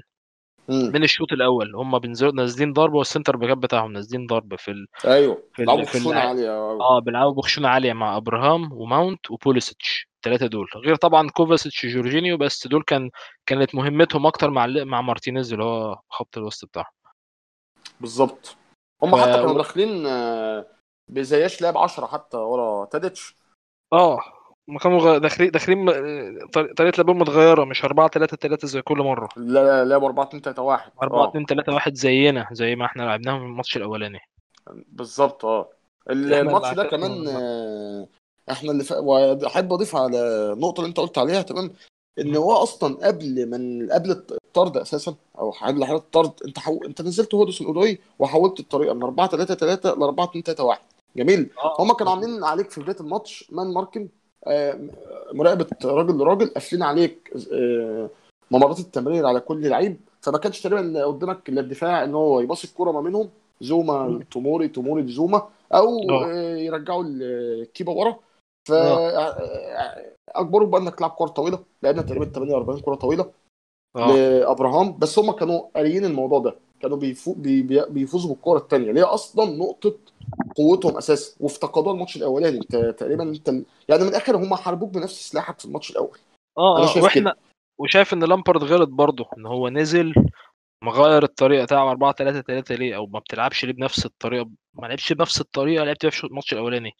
من 0.69 1.03
الشوط 1.03 1.33
الأول. 1.33 1.75
هم 1.75 1.99
بينزلوا 1.99 2.31
نازلين 2.31 2.73
ضربة 2.73 2.97
وال 2.97 3.07
centre 3.07 3.37
باكات 3.37 3.57
بتاعهم 3.57 3.93
نازلين 3.93 4.27
ضربة 4.27 4.55
في 4.55 4.71
ال... 4.71 4.87
أيوه. 5.05 5.43
في 5.53 5.63
ال... 5.63 5.85
في 5.85 5.97
اللع... 5.97 6.27
عالية. 6.27 6.57
أوي. 6.57 6.81
آه 6.81 6.99
بيلعبوا 6.99 7.33
بخشونة 7.33 7.67
عالية 7.67 7.93
مع 7.93 8.17
إبراهام 8.17 8.73
وماونت 8.73 9.31
وبوليسيتش 9.31 10.07
الثلاثه 10.15 10.47
دول. 10.47 10.67
غير 10.75 10.95
طبعا 10.95 11.29
كوفاسيتش 11.29 11.85
وجورجينيو 11.85 12.37
بس 12.37 12.67
دول 12.67 12.83
كان 12.83 13.09
كانت 13.45 13.75
مهمتهم 13.75 14.25
أكتر 14.25 14.49
مع 14.49 14.67
مع 14.67 15.01
مارتينيز 15.01 15.53
اللي 15.53 15.65
هو 15.65 15.99
خط 16.09 16.37
الوسط 16.37 16.67
بتاعهم. 16.67 16.93
بالظبط. 18.01 18.45
ف 19.01 19.03
هم 19.03 19.15
حتى 19.15 19.31
كانوا 19.31 19.53
داخلين 19.53 20.05
آه، 20.07 20.65
بزياش 21.07 21.61
لعب 21.61 21.77
10 21.77 22.07
حتى 22.07 22.37
ورا 22.37 22.85
تاديتش. 22.85 23.35
آه. 23.93 24.34
ما 24.67 24.79
كانوا 24.79 24.99
غ- 24.99 25.17
داخلين 25.17 25.51
داخلين 25.51 25.85
م- 25.85 25.91
طريقة 26.77 26.97
لعبهم 26.97 27.19
متغيرة 27.19 27.63
مش 27.65 27.85
4 27.85 28.07
3 28.07 28.37
3 28.37 28.67
زي 28.67 28.81
كل 28.81 28.97
مرة. 28.97 29.29
لا 29.37 29.85
لعبوا 29.85 30.07
4 30.07 30.23
2 30.23 30.41
3 30.43 30.61
1 30.61 30.91
4 31.03 31.23
آه. 31.25 31.29
2 31.29 31.45
3 31.45 31.73
1 31.73 31.95
زينا 31.95 32.47
زي 32.51 32.75
ما 32.75 32.85
إحنا 32.85 33.03
لعبناهم 33.03 33.39
في 33.39 33.45
الماتش 33.45 33.77
الأولاني. 33.77 34.19
بالظبط 34.87 35.45
آه. 35.45 35.69
الماتش 36.09 36.73
ده 36.73 36.83
كمان. 36.83 37.27
آه، 37.27 38.07
إحنا 38.51 38.71
اللي 38.71 38.83
ف... 38.83 38.91
وأحب 38.91 39.73
أضيف 39.73 39.95
على 39.95 40.19
النقطه 40.53 40.79
اللي 40.79 40.89
أنت 40.89 40.99
قلت 40.99 41.17
عليها 41.17 41.41
تمام؟ 41.41 41.71
إن. 42.19 42.35
هو 42.35 42.51
أصلا 42.53 43.07
قبل 43.07 43.49
من 43.49 43.91
قبل 43.91 44.11
الطرد 44.11 44.77
أساسا 44.77 45.15
أو 45.39 45.51
قبل 45.51 45.85
حالة 45.85 45.97
الطرد 45.99 46.31
أنت 46.47 46.59
حو... 46.59 46.79
أنت 46.85 47.01
نزلت 47.01 47.35
هودسون 47.35 47.67
اودوي 47.67 47.99
وحولت 48.19 48.59
الطريقة 48.59 48.93
من 48.93 49.03
4 49.03 49.27
3 49.27 49.55
3 49.55 49.89
ل 49.95 50.03
4 50.03 50.25
2 50.25 50.43
3 50.43 50.63
1 50.63 50.79
جميل. 51.15 51.49
آه. 51.63 51.75
هما 51.81 51.93
كانوا 51.93 52.11
عاملين 52.13 52.43
عليك 52.43 52.69
في 52.71 52.81
بداية 52.81 52.99
الماتش 52.99 53.45
مان 53.51 53.73
ماركن 53.73 54.01
آه، 54.01 54.09
مراقبة 55.33 55.67
راجل 55.85 56.17
لراجل 56.17 56.47
قافلين 56.47 56.83
عليك 56.83 57.33
آه، 57.53 58.09
ممرات 58.51 58.79
التمرير 58.79 59.25
على 59.25 59.39
كل 59.39 59.67
لعيب. 59.69 59.97
فما 60.21 60.37
كانش 60.37 60.61
تقريبا 60.61 61.05
قدامك 61.05 61.49
الا 61.49 61.61
الدفاع 61.61 62.03
إن 62.03 62.15
هو 62.15 62.39
يباصي 62.39 62.67
الكورة 62.67 62.91
ما 62.91 63.01
بينهم 63.01 63.29
زوما. 63.61 64.23
توموري 64.31 64.67
توموري 64.67 65.01
لزوما 65.01 65.47
أو 65.73 65.99
آه، 66.09 66.55
يرجعوا 66.55 67.03
الكيبة 67.07 67.91
ورا. 67.91 68.19
ف 68.67 68.71
اجبروا 70.35 70.67
بقى 70.67 70.81
إنك 70.81 70.95
تلعب 70.95 71.09
كورة 71.09 71.29
طويلة. 71.29 71.59
لعبنا 71.83 72.01
تقريبا 72.01 72.25
48 72.25 72.81
كورة 72.81 72.95
طويلة 72.95 73.31
آه. 73.95 74.15
لأبراهام. 74.15 74.97
بس 74.97 75.19
هم 75.19 75.31
كانوا 75.31 75.61
قاريين 75.75 76.05
الموضوع 76.05 76.39
ده. 76.39 76.55
كانوا 76.79 76.97
بيفو 76.97 77.33
بي 77.33 77.61
بي- 77.61 77.85
بيفوزوا 77.89 78.33
بالكورة 78.33 78.59
الثانية 78.59 78.89
اللي 78.89 78.99
هي 78.99 79.03
أصلا 79.03 79.57
نقطة 79.57 79.95
قوتهم 80.55 80.97
أساسا. 80.97 81.35
وافتقدوها 81.39 81.93
الماتش 81.93 82.15
الاولاني 82.17 82.57
انت 82.57 82.75
تقريبا 82.75 83.23
انت 83.23 83.47
يعني 83.89 84.03
من 84.03 84.09
الآخر 84.09 84.35
هم 84.37 84.55
حاربوك 84.55 84.89
بنفس 84.93 85.29
سلاحك 85.31 85.59
في 85.59 85.65
الماتش 85.65 85.91
الأول. 85.91 86.17
آه 86.57 86.77
أنا 86.77 86.83
آه 86.85 86.87
شايف 86.87 86.97
كده. 86.97 87.03
وإحنا 87.05 87.35
وشايف 87.77 88.13
إن 88.13 88.23
لامبارد 88.23 88.63
غلط 88.63 88.89
برضه. 88.89 89.25
إن 89.37 89.45
هو 89.45 89.69
نزل 89.69 90.13
مغير 90.83 91.23
الطريقة 91.23 91.63
بتاع 91.65 91.91
4 91.91 92.11
3 92.13 92.41
3 92.41 92.75
ليه؟ 92.75 92.95
أو 92.95 93.05
ما 93.07 93.19
بتلعبش 93.19 93.65
ليه 93.65 93.73
بنفس 93.73 94.05
الطريقة 94.05 94.49
ما 94.73 94.87
لعبش 94.87 95.13
بنفس 95.13 95.41
الطريقة 95.41 95.83
لعبت 95.83 96.01
بيها 96.01 96.11
في 96.11 96.23
الماتش 96.23 96.53
الأولاني. 96.53 96.91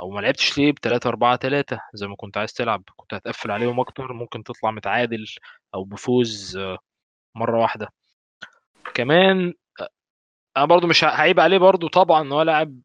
أو 0.00 0.10
ما 0.10 0.20
لعبتش 0.20 0.58
ليه 0.58 0.72
ب 0.72 0.78
3 0.78 1.08
4 1.08 1.36
3 1.36 1.80
زي 1.94 2.06
ما 2.06 2.16
كنت 2.16 2.36
عايز 2.36 2.52
تلعب. 2.52 2.82
كنت 2.96 3.14
هتقفل 3.14 3.50
عليهم 3.50 3.80
أكتر 3.80 4.12
ممكن 4.12 4.42
تطلع 4.44 4.70
متعادل 4.70 5.26
أو 5.74 5.84
بفوز 5.84 6.56
آه، 6.56 6.78
مرة 7.34 7.60
واحدة. 7.62 7.88
كمان 8.96 9.54
أنا 10.56 10.64
برضو 10.64 10.86
مش 10.86 11.04
هعيب 11.04 11.40
عليه 11.40 11.58
برضو 11.58 11.88
طبعا 11.88 12.22
إن 12.22 12.32
هو 12.32 12.42
لاعب 12.42 12.80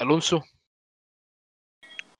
ألونسو. 0.00 0.40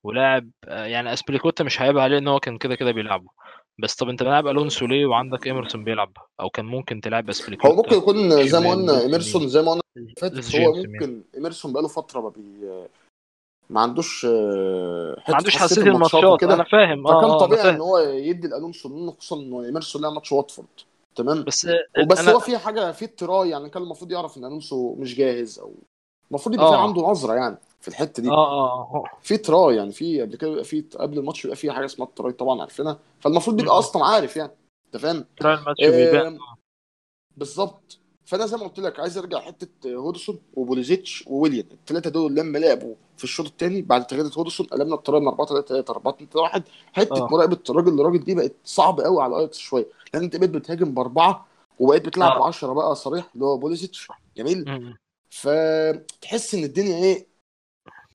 ولاعب 0.04 0.50
يعني 0.66 1.12
أسبليكوتا 1.12 1.64
مش 1.64 1.80
هعيب 1.80 1.98
عليه 1.98 2.18
إن 2.18 2.28
هو 2.28 2.40
كان 2.40 2.58
كده 2.58 2.74
كده 2.74 2.90
بيلعبه. 2.92 3.30
بس 3.78 3.94
طب 3.94 4.08
أنت 4.08 4.22
بلاعب 4.22 4.46
ألونسو 4.46 4.86
ليه 4.86 5.06
وعندك 5.06 5.46
إيمرسون 5.46 5.84
بيلعب؟ 5.84 6.12
أو 6.40 6.50
كان 6.50 6.64
ممكن 6.64 7.00
تلعب 7.00 7.24
هو 7.24 7.30
اسبليكوتا 7.30 7.74
ممكن 7.74 7.96
يكون 7.96 8.46
زي 8.46 8.60
ما 8.60 8.70
قلنا 8.70 9.00
إيمرسون 9.00 9.48
زي 9.48 9.62
ما 9.62 9.70
قلنا 9.70 9.82
فاتت 10.18 10.54
هو 10.54 10.72
ممكن 10.72 11.22
إيمرسون 11.34 11.72
بقاله 11.72 11.88
فترة 11.88 12.20
ما 12.20 12.28
بي 12.28 12.42
ما 13.70 13.80
عندوش 13.80 14.26
آه، 14.30 15.16
ما 15.28 15.36
عندوش 15.36 15.56
حساسية 15.56 15.82
الماتشات 15.82 16.42
أنا 16.42 16.64
فاهم. 16.64 17.04
فكان 17.04 17.14
آه 17.14 17.24
أنا 17.24 17.38
طبيعي 17.38 17.70
إن 17.70 17.80
هو 17.80 17.98
يدي 17.98 18.46
الالونسو 18.46 18.88
منه 18.88 19.12
خصوصا 19.12 19.42
إن 19.42 19.64
إيمرسون 19.64 20.02
لعب 20.02 20.12
ماتش 20.12 20.32
واتفورد. 20.32 20.68
تمام؟ 21.14 21.44
بس 21.44 21.66
آه، 21.66 21.78
وبس 22.02 22.18
أنا 22.20 22.32
هو 22.32 22.38
في 22.38 22.58
حاجة 22.58 22.92
في 22.92 23.04
اضطرار 23.04 23.46
يعني 23.46 23.70
كان 23.70 23.82
المفروض 23.82 24.12
يعرف 24.12 24.36
إن 24.36 24.44
ألونسو 24.44 24.94
مش 24.94 25.14
جاهز 25.14 25.58
أو 25.58 25.74
المفروض 26.30 26.54
يبقى 26.54 26.66
آه. 26.66 26.82
عنده 26.82 27.02
نظرة 27.02 27.34
يعني 27.34 27.56
في 27.80 27.88
الحتة 27.88 28.22
دي. 28.22 28.30
آه 28.30 28.32
آه 28.32 28.94
آه. 28.94 29.04
في 29.22 29.36
try 29.36 29.76
يعني 29.76 29.92
في 29.92 30.22
قبل 30.22 30.36
كده 30.36 30.62
في 30.62 30.84
قبل 30.96 31.18
الماتش 31.18 31.42
بيبقى 31.42 31.56
في 31.56 31.72
حاجة 31.72 31.84
اسمها 31.84 32.08
ال 32.08 32.14
try 32.14 32.32
طبعا 32.32 32.60
عارفينها. 32.60 32.98
فالمفروض 33.20 33.56
بيبقى. 33.56 33.78
أصلا 33.78 34.04
عارف 34.04 34.36
يعني 34.36 34.52
أنت 34.86 34.96
فاهم؟ 35.02 35.24
تراي 35.36 35.54
الماتش 35.54 35.80
بيبان. 35.80 36.34
آه 36.34 36.56
بالظبط. 37.36 37.98
فأنا 38.24 38.46
زي 38.46 38.56
ما 38.56 38.62
قلت 38.62 38.78
لك 38.78 39.00
عايز 39.00 39.18
أرجع 39.18 39.40
حتة 39.40 39.94
هودسون 39.94 40.38
وبوليسيتش 40.54 41.24
وويليام 41.26 41.66
الثلاثه 41.72 42.10
دول 42.10 42.34
لما 42.34 42.58
لعبوا 42.58 42.94
في 43.16 43.24
الشوط 43.24 43.46
الثاني 43.46 43.82
بعد 43.82 44.06
تغيير 44.06 44.26
هودسون 44.38 44.66
قلبنا 44.66 44.94
الطريقة 44.94 45.20
من 45.20 45.28
4 45.28 45.46
3 45.46 45.66
3 45.68 45.90
4 45.90 46.12
2 46.12 46.30
3 46.30 46.40
1 46.40 46.62
حتة 46.92 47.16
آه. 47.24 47.28
مراقبة 47.28 47.58
الراجل 47.70 47.96
لراجل 47.96 48.24
دي 48.24 48.34
بقت 48.34 48.52
صعبة 48.64 49.04
قوي 49.04 49.22
على 49.22 49.38
اياكس 49.38 49.58
شوية. 49.58 49.86
لأن 50.14 50.22
انت 50.22 50.36
بقيت 50.36 50.50
بتهاجم 50.50 50.94
بأربعة 50.94 51.46
وبقيت 51.78 52.06
بتلعب 52.06 52.38
ب 52.38 52.42
آه. 52.42 52.46
10 52.46 52.72
بقى 52.72 52.94
صريح 52.94 53.24
اللي 53.34 53.44
هو 53.44 53.56
بوليسيتش 53.58 54.08
جميل. 54.36 54.64
فتحس 55.30 56.54
إن 56.54 56.64
الدنيا 56.64 56.96
إيه 56.96 57.26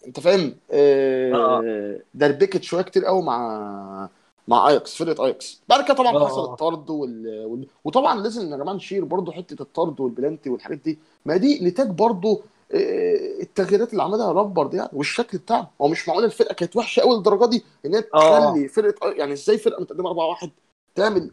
أنت 0.08 0.20
فاهم؟ 0.20 0.56
آه 0.72 1.34
آه 1.34 1.62
آه، 1.66 2.00
دربكت 2.14 2.64
شوية 2.64 2.82
كتير 2.82 3.06
قوي 3.06 3.24
مع 3.24 4.10
مع 4.48 4.68
اياكس 4.70 4.96
فرقة 4.96 5.26
اياكس 5.26 5.62
بعد 5.70 5.84
كده 5.86 5.94
طبعا 5.94 6.16
آه 6.18 6.28
حصل 6.28 6.52
الطرد 6.52 6.90
وال... 6.90 7.46
وال... 7.46 7.68
وطبعا 7.84 8.20
لازم 8.22 8.52
يا 8.52 8.58
جماعة 8.58 8.74
نشير 8.76 9.06
برضو 9.06 9.32
حتة 9.32 9.62
الطرد 9.62 10.00
والبلانتي 10.00 10.50
والحاجات 10.50 10.78
دي. 10.78 11.00
ما 11.26 11.38
دي 11.38 11.66
نتاج 11.68 11.88
برضو 11.90 12.42
آه، 12.72 13.42
التغييرات 13.42 13.92
اللي 13.92 14.04
عملها 14.04 14.34
لامبارد 14.34 14.74
يعني 14.74 14.90
والشكل 14.94 15.38
بتاعه 15.38 15.72
هو 15.82 15.88
مش 15.88 16.08
معقول 16.08 16.24
الفرقة 16.26 16.54
كانت 16.54 16.76
وحشة 16.76 17.02
قوي 17.02 17.16
للدرجة 17.18 17.46
دي 17.50 17.64
إن 17.86 17.96
هي 17.96 18.02
تخلي 18.02 18.68
فرقة 18.68 19.12
يعني 19.12 19.34
إزاي 19.34 19.58
فرقة 19.58 19.82
متقدمة 19.82 20.10
4 20.10 20.26
1 20.28 20.52
تعمل 20.96 21.32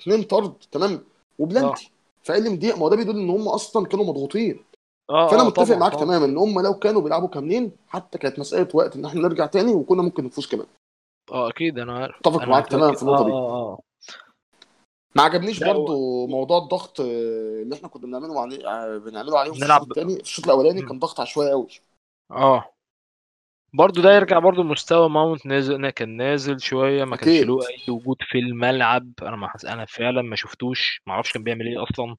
اثنين 0.00 0.22
طرد 0.22 0.54
تمام؟ 0.72 0.92
آه. 0.92 1.00
وبلانتي 1.38 1.90
فاقل 2.22 2.50
من 2.50 2.58
دقيقه 2.58 2.76
ما 2.76 2.82
هو 2.82 2.88
ده 2.88 2.96
بيدل 2.96 3.16
إن 3.18 3.30
هم 3.30 3.48
أصلا 3.48 3.86
كانوا 3.86 4.04
مضغوطين. 4.04 4.64
آه 5.10 5.28
فأنا 5.28 5.42
آه 5.42 5.46
متفق 5.46 5.64
طبعا 5.64 5.78
معاك 5.78 5.92
طبعا. 5.92 6.04
تماما 6.04 6.24
إن 6.24 6.36
هم 6.38 6.60
لو 6.60 6.74
كانوا 6.74 7.00
بيلعبوا 7.02 7.28
كاملين 7.28 7.72
حتى 7.88 8.18
كانت 8.18 8.38
مسألة 8.38 8.68
وقت 8.74 8.96
إن 8.96 9.04
إحنا 9.04 9.20
نرجع 9.20 9.46
تاني 9.46 9.74
وكنا 9.74 10.02
ممكن 10.02 10.24
نفوز 10.24 10.46
كمان. 10.46 10.66
آه 11.32 11.48
أكيد 11.48 11.78
أنا 11.78 11.98
عارف. 11.98 12.16
أتفق 12.16 12.44
معاك 12.44 12.66
تماما 12.68 12.94
في 12.94 13.02
النقطة 13.02 13.22
آه 13.22 13.24
دي. 13.24 13.32
آه 13.32 13.36
آه 13.36 13.78
ما 15.16 15.22
عجبنيش 15.22 15.64
برضو 15.64 16.26
موضوع 16.26 16.58
الضغط 16.58 17.00
آه، 17.00 17.62
اللي 17.62 17.74
إحنا 17.74 17.88
كنا 17.88 18.02
بنعمله 18.06 18.40
عليه 18.40 18.68
آه، 18.68 18.98
بنعمله 18.98 19.38
عليهم 19.38 19.54
في 19.54 19.64
الشوط 19.64 19.82
الثاني 19.88 20.20
الشوط 20.20 20.44
الأولاني. 20.44 20.82
كان 20.82 20.98
ضغط 20.98 21.20
عشوائي 21.20 21.50
قوي 21.50 21.68
آه. 22.30 22.64
برضو 23.72 24.00
ده 24.02 24.14
يرجع 24.14 24.38
برضو 24.38 24.62
مستوى 24.62 25.08
ماونت 25.08 25.46
نازل 25.46 25.90
كان 25.90 26.16
نازل 26.16 26.60
شوية 26.60 27.04
ما 27.04 27.16
كانش 27.16 27.40
له 27.40 27.58
أي 27.68 27.92
وجود 27.92 28.16
في 28.20 28.38
الملعب. 28.38 29.12
أنا 29.22 29.36
ما 29.36 29.48
حس... 29.48 29.64
أنا 29.64 29.84
فعلا 29.84 30.22
ما 30.22 30.36
شفتوش 30.36 31.02
ما 31.06 31.12
أعرفش 31.12 31.32
كان 31.32 31.42
بيعمل 31.42 31.66
إيه 31.66 31.82
أصلا. 31.82 32.16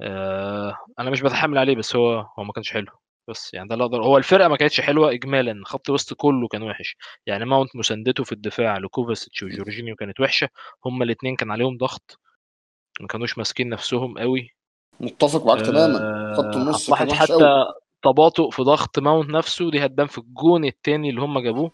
آه 0.00 0.76
أنا 0.98 1.10
مش 1.10 1.20
بتحمل 1.20 1.58
عليه 1.58 1.76
بس 1.76 1.96
هو 1.96 2.26
هو 2.38 2.44
ما 2.44 2.52
كانش 2.52 2.72
حلو. 2.72 2.92
بس 3.28 3.54
يعني 3.54 3.68
ده 3.68 3.74
اللي 3.74 3.84
أقدر 3.84 4.02
هو 4.02 4.18
الفرقة 4.18 4.48
ما 4.48 4.56
كانتش 4.56 4.80
حلوة 4.80 5.12
اجمالا 5.12 5.62
خط 5.64 5.88
الوسط 5.88 6.14
كله 6.14 6.48
كان 6.48 6.62
وحش. 6.62 6.96
يعني 7.26 7.44
ماونت 7.44 7.76
مساندته 7.76 8.24
في 8.24 8.32
الدفاع 8.32 8.78
لكوفاتشيتش 8.78 9.42
وجورجينيو 9.42 9.96
كانت 9.96 10.20
وحشة. 10.20 10.48
هما 10.86 11.04
الاثنين 11.04 11.36
كان 11.36 11.50
عليهم 11.50 11.76
ضغط 11.76 12.20
ما 13.00 13.06
كانوش 13.06 13.38
ماسكين 13.38 13.68
نفسهم 13.68 14.18
قوي 14.18 14.50
متفق 15.00 15.46
معاك 15.46 15.66
تماما. 15.66 16.34
خط 16.36 16.44
آه 16.44 16.62
النص 16.62 16.92
كان 16.92 17.08
وحش 17.08 17.30
قوي 17.32 17.40
حتى 17.40 17.83
تباطؤ 18.04 18.50
في 18.50 18.62
ضغط 18.62 18.98
ماونت 18.98 19.30
نفسه 19.30 19.70
دي 19.70 19.84
هتبان 19.86 20.06
في 20.06 20.18
الجون 20.18 20.64
التاني 20.64 21.10
اللي 21.10 21.20
هم 21.20 21.38
جابوه. 21.38 21.70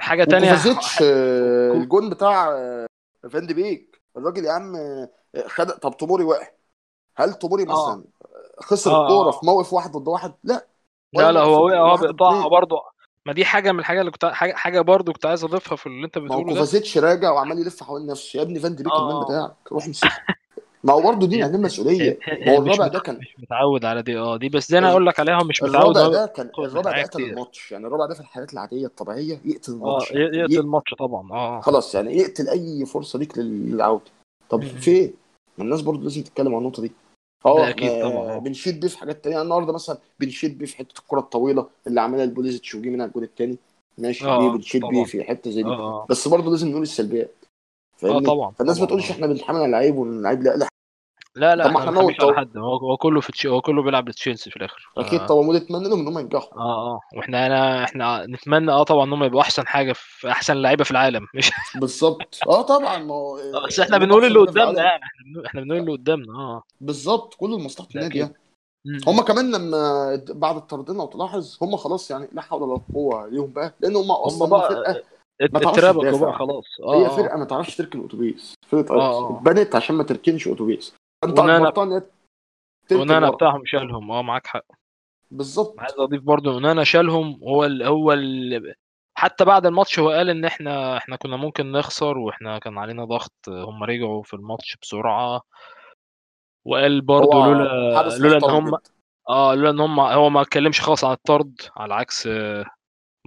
حاجة 0.00 0.24
تانية 0.24 0.52
وكوفاتشيتش 0.52 1.02
آه، 1.02 1.72
الجون 1.72 2.10
بتاع 2.10 2.48
آه، 2.52 2.86
فان 3.30 3.46
دي 3.46 3.54
بيك. 3.54 4.02
الراجل 4.16 4.44
يا 4.44 4.52
عم 4.52 4.76
آه، 4.76 5.08
خد 5.46 5.66
طب 5.70 5.96
توموري 5.96 6.24
وقع 6.24 6.48
هل 7.16 7.34
توموري 7.34 7.64
مثلا 7.64 8.04
خسر 8.60 9.02
الكورة 9.02 9.30
في 9.30 9.46
موقف 9.46 9.72
واحد 9.72 9.92
ضد 9.92 10.08
واحد؟ 10.08 10.34
لا. 10.44 10.66
لا 11.12 11.32
لا 11.32 11.40
هو 11.40 11.66
وقع 11.66 11.92
هو 11.92 11.96
بيقطعها 11.96 12.48
برضه 12.48 12.76
ما 13.26 13.32
دي 13.32 13.44
حاجة 13.44 13.72
من 13.72 13.78
الحاجات 13.78 14.00
اللي 14.00 14.10
كنت 14.12 14.24
حاجة 14.34 14.80
برضه 14.80 15.12
كنت 15.12 15.26
عايز 15.26 15.44
أضيفها 15.44 15.76
في 15.76 15.86
اللي 15.86 16.06
أنت 16.06 16.18
ما 16.18 16.24
بتقوله 16.24 16.46
ده. 16.46 16.52
كوفاتشيتش 16.52 16.98
راجع 16.98 17.30
وعمال 17.30 17.58
يلف 17.58 17.82
حوالين 17.82 18.06
نفسه. 18.06 18.36
يا 18.36 18.42
ابني 18.42 18.60
فان 18.60 18.76
دي 18.76 18.82
بيك 18.82 18.92
ال 18.92 19.00
man 19.00 19.24
بتاعك 19.24 19.72
روح 19.72 19.84
امسكه. 19.84 20.10
ما 20.84 20.92
هو 20.92 21.02
برضه 21.02 21.26
دي 21.26 21.44
هي 21.44 21.48
مسؤوليه 21.48 22.18
ما 22.46 22.52
هو 22.58 22.62
الرابع. 22.62 22.86
ده 22.86 22.98
كان 22.98 23.18
مش 23.18 23.34
متعود 23.38 23.84
على 23.84 24.02
دي. 24.02 24.18
آه 24.18 24.36
دي 24.36 24.48
بس 24.48 24.70
دي 24.70 24.78
أنا 24.78 24.90
أقول 24.90 25.06
لك 25.06 25.20
عليها 25.20 25.42
مش 25.42 25.62
متعود 25.62 25.96
الرابع 25.96 26.16
ده 26.16 26.26
كان 26.26 26.50
الرابع 26.58 26.90
ده 26.92 27.02
قتل 27.02 27.22
الماتش. 27.22 27.72
يعني 27.72 27.86
الرابع 27.86 28.06
ده 28.06 28.14
في 28.14 28.20
الحالات 28.20 28.52
العادية 28.52 28.86
الطبيعية. 28.86 29.40
يقتل 29.44 29.72
آه 29.72 29.76
الماتش. 29.76 30.10
يعني 30.10 30.36
يقتل 30.38 30.52
ي... 30.54 30.58
الماتش 30.58 30.94
طبعا. 30.98 31.32
آه. 31.32 31.60
خلاص 31.60 31.94
يعني 31.94 32.16
يقتل 32.16 32.48
أي 32.48 32.86
فرصة 32.86 33.18
ليك 33.18 33.38
لل- 33.38 33.70
للعودة. 33.72 34.04
طب 34.50 34.60
م- 34.60 34.64
م. 34.64 34.68
في؟ 34.68 35.10
ما 35.58 35.64
الناس 35.64 35.80
برضه 35.80 36.02
لازم 36.02 36.22
تتكلم 36.22 36.54
عن 36.54 36.60
النقطة 36.60 36.82
دي. 36.82 36.92
آه 37.46 37.68
أكيد 37.68 37.90
طبعا. 38.02 38.12
آه 38.34 38.38
بنشيد 38.38 38.80
بيه 38.80 38.88
في 38.88 38.98
حاجات 38.98 39.24
تانية. 39.24 39.42
النهارده 39.42 39.72
مثلا 39.72 39.98
بنشيد 40.20 40.58
بيه 40.58 40.66
في 40.66 40.76
حتة 40.76 40.98
الكرة 40.98 41.18
الطويلة 41.20 41.66
اللي 41.86 42.00
عملها 42.00 42.24
البوليزيتش 42.24 42.74
وجي 42.74 42.90
منها 42.90 43.06
الجول 43.06 43.22
التاني. 43.22 43.56
ماشي 43.98 44.24
آه 44.26 44.28
آه 44.48 44.52
بنشيد 44.52 44.84
بيه 44.86 45.04
في 45.04 45.24
حتة 45.24 45.50
زي 45.50 45.60
آه 45.60 45.64
دي 45.64 45.70
آه. 45.70 46.06
بس 46.10 46.28
برضه 46.28 46.50
لازم 46.50 46.68
نقول 46.68 46.82
السلبيات. 46.82 47.30
آه 48.04 48.20
طبعا 48.20 48.50
فالناس 48.50 48.80
ما 48.80 48.86
تقولش 48.86 49.10
آه. 49.10 49.14
إحنا 49.14 49.26
بنتحمل 49.26 49.56
على 49.56 49.66
اللعيب 49.66 49.96
واللعيب 49.96 50.42
لا 50.42 50.56
لا. 50.56 50.68
لا 51.38 51.52
طب 51.54 51.58
لا 51.58 51.68
ما 51.68 51.78
إحنا 51.78 52.00
على 52.00 52.36
حد 52.36 52.56
هو 52.56 52.96
كله 52.96 53.20
في 53.20 53.32
تشي... 53.32 53.48
هو 53.48 53.60
كله 53.60 53.82
بيلعب 53.82 54.08
لتشيلسي 54.08 54.50
في 54.50 54.56
الآخر. 54.56 54.90
أكيد 54.98 55.26
طبعا 55.26 55.46
ونتمنى 55.46 55.88
لهم 55.88 56.00
إن 56.00 56.06
هم 56.06 56.18
ينجحوا. 56.18 56.58
آه 56.58 56.94
آه. 56.94 57.00
وإحنا 57.16 57.46
أنا 57.46 57.84
إحنا 57.84 58.26
نتمنى 58.26 58.72
آه 58.72 58.82
طبعا 58.82 59.04
إن 59.04 59.12
هم 59.12 59.24
يبقوا 59.24 59.40
أحسن 59.40 59.66
حاجة 59.66 59.92
في 59.96 60.30
أحسن 60.30 60.56
لعيبة 60.56 60.84
في 60.84 60.90
العالم. 60.90 61.26
مش 61.34 61.50
بالظبط. 61.80 62.38
آه 62.48 62.62
طبعا 62.62 62.98
ما 62.98 63.14
هو 63.14 63.38
آه، 63.38 63.66
بس 63.66 63.80
آه، 63.80 63.84
إحنا 63.84 63.98
بنقول 63.98 64.24
اللي 64.24 64.38
قدامنا 64.38 64.82
يعني. 64.82 65.02
إحنا 65.46 65.60
بنقول 65.60 65.80
اللي 65.80 65.92
قدامنا 65.92 66.32
آه. 66.38 66.62
بالظبط 66.80 67.34
كله 67.34 67.58
لمصلحه 67.58 67.88
النادي 67.94 68.18
يعني. 68.18 68.34
هم. 69.06 69.20
كمان 69.20 69.50
لما 69.50 70.22
بعد 70.28 70.56
الطردين 70.56 70.96
لو 70.96 71.06
تلاحظ 71.06 71.58
هم 71.62 71.76
خلاص 71.76 72.10
يعني 72.10 72.28
لا 72.32 72.42
حول 72.42 72.62
ولا 72.62 72.80
قوة 72.94 73.26
ليهم 73.28 73.52
بقى 73.52 73.74
لأن 73.80 73.96
هم 73.96 74.10
أصلا 74.10 74.46
هم 74.46 74.50
بقى 74.50 75.02
فرقه 75.40 75.46
ات- 75.46 75.54
ما 75.54 75.60
تعرفش 75.60 75.78
اتربكوا 75.78 76.18
بقى 76.20 76.38
خلاص. 76.38 76.64
هي 76.80 77.04
آه 77.06 77.06
آه. 77.06 77.16
فرقه 77.16 77.36
ما 77.38 77.44
تعرفش 77.44 77.76
تركن 77.76 78.04
أتوبيس. 78.04 78.54
فرقة 78.68 78.94
اياكس 78.94 79.14
آه. 79.14 79.36
اتبنت 79.36 79.74
عشان 79.74 79.96
ما 79.96 80.04
تركنش 80.04 80.48
أتوبيس. 80.48 80.96
أنت 81.24 81.38
ونانا 81.38 81.56
اجبرتها 81.68 81.84
إن 81.84 81.92
هي 81.92 82.02
تركن 82.88 83.00
ونانا 83.02 83.30
بتاعهم 83.30 83.62
شالهم. 83.64 84.10
آه 84.10 84.22
معاك 84.22 84.46
حق. 84.46 84.64
عايز 84.70 85.30
بالظبط 85.30 85.76
أضيف 85.98 86.22
برضو 86.22 86.56
ونانا 86.56 86.84
شالهم. 86.84 87.40
هو 87.42 87.64
ال... 87.64 87.82
هو 87.82 88.12
ال... 88.12 88.74
حتى 89.18 89.44
بعد 89.44 89.66
الماتش 89.66 89.98
هو 89.98 90.10
قال 90.10 90.30
إن 90.30 90.44
إحنا 90.44 90.96
إحنا 90.96 91.16
كنا 91.16 91.36
ممكن 91.36 91.72
نخسر 91.72 92.18
وإحنا 92.18 92.58
كان 92.58 92.78
علينا 92.78 93.04
ضغط. 93.04 93.32
هم 93.48 93.84
رجعوا 93.84 94.22
في 94.22 94.34
الماتش 94.34 94.76
بسرعة. 94.82 95.40
وقال 96.66 97.00
برضو 97.00 97.32
هو 97.32 97.44
لولا 97.52 98.18
لولا 98.18 98.36
إن 98.36 98.50
هم 98.50 98.78
آه 99.28 99.54
لولا 99.54 99.70
إن 99.70 99.80
هم 99.80 100.00
هو 100.00 100.30
ما 100.30 100.40
اتكلمش 100.42 100.80
خالص 100.80 101.04
عن 101.04 101.12
الطرد. 101.12 101.60
على 101.76 101.94
عكس 101.94 102.26
آه، 102.26 102.64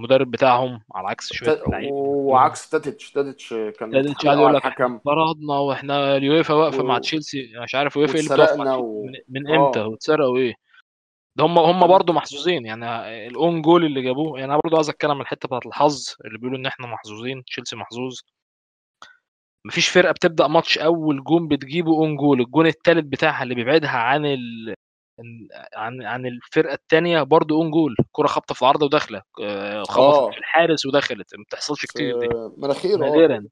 المدرب 0.01 0.31
بتاعهم 0.31 0.81
على 0.95 1.07
عكس 1.07 1.33
شوية 1.33 1.63
لعيبة. 1.67 1.95
وعكس 1.95 2.69
تاتيتش 2.69 3.11
تاتيتش 3.11 3.49
كان 3.49 3.89
متحامل 3.89 4.15
قاعد 4.15 4.37
يقول 4.37 4.53
لك 4.55 4.65
الحكم. 4.65 4.95
اتطردنا 4.95 5.53
وإحنا 5.59 6.17
اليويفا 6.17 6.53
واقفة 6.53 6.83
مع 6.83 6.95
و... 6.95 6.99
تشيلسي 6.99 7.51
مش 7.63 7.75
عارف 7.75 7.95
اليويفا 7.95 8.15
إيه 8.15 8.19
اللي 8.23 8.35
بتقف 8.35 8.57
مع 8.57 8.63
تشيلسي 8.65 8.81
و 8.81 9.05
من, 9.05 9.11
من 9.29 9.55
إمتى 9.55 9.79
واتسرقوا 9.79 10.37
إيه؟ 10.37 10.53
ده 11.35 11.45
هم 11.45 11.59
هم 11.59 11.87
برضه 11.87 12.13
محظوظين 12.13 12.65
يعني 12.65 12.85
ال 13.27 13.36
own 13.36 13.61
goal 13.61 13.85
اللي 13.85 14.01
جابوه 14.01 14.39
يعني 14.39 14.53
أنا 14.53 14.61
برضه 14.63 14.77
عايز 14.77 14.89
أتكلم 14.89 15.11
عن 15.11 15.21
الحتة 15.21 15.47
بتاعت 15.47 15.65
الحظ 15.65 16.15
اللي 16.25 16.37
بيقولوا 16.37 16.59
إن 16.59 16.65
إحنا 16.65 16.87
محظوظين 16.87 17.43
تشيلسي 17.45 17.75
محظوظ. 17.75 18.19
مفيش 19.65 19.89
فرقة 19.89 20.11
بتبدأ 20.11 20.47
ماتش 20.47 20.77
أول 20.77 21.23
جون 21.23 21.47
بتجيبه 21.47 21.91
own 21.91 22.15
goal 22.15 22.41
الجون 22.41 22.67
التالت 22.67 23.05
بتاعها 23.05 23.43
اللي 23.43 23.55
بيبعدها 23.55 23.97
عن 23.97 24.25
ال... 24.25 24.73
عن 25.75 26.01
عن 26.01 26.25
الفرقة 26.25 26.73
الثانية 26.73 27.23
برضه 27.23 27.55
own 27.55 27.71
goal 27.71 27.95
كرة 28.11 28.27
خبطه 28.27 28.55
في 28.55 28.61
العارضه 28.61 28.85
وداخلة 28.85 29.21
آه، 29.41 29.83
خبطت 29.83 30.31
في 30.31 30.35
آه. 30.35 30.39
الحارس 30.39 30.85
ودخلت 30.85 31.35
ما 31.35 31.43
بتحصلش 31.43 31.85
كتير 31.85 32.19
دي. 32.19 32.27
مناخير 32.57 32.93
آه. 32.95 33.09
نادرا. 33.09 33.47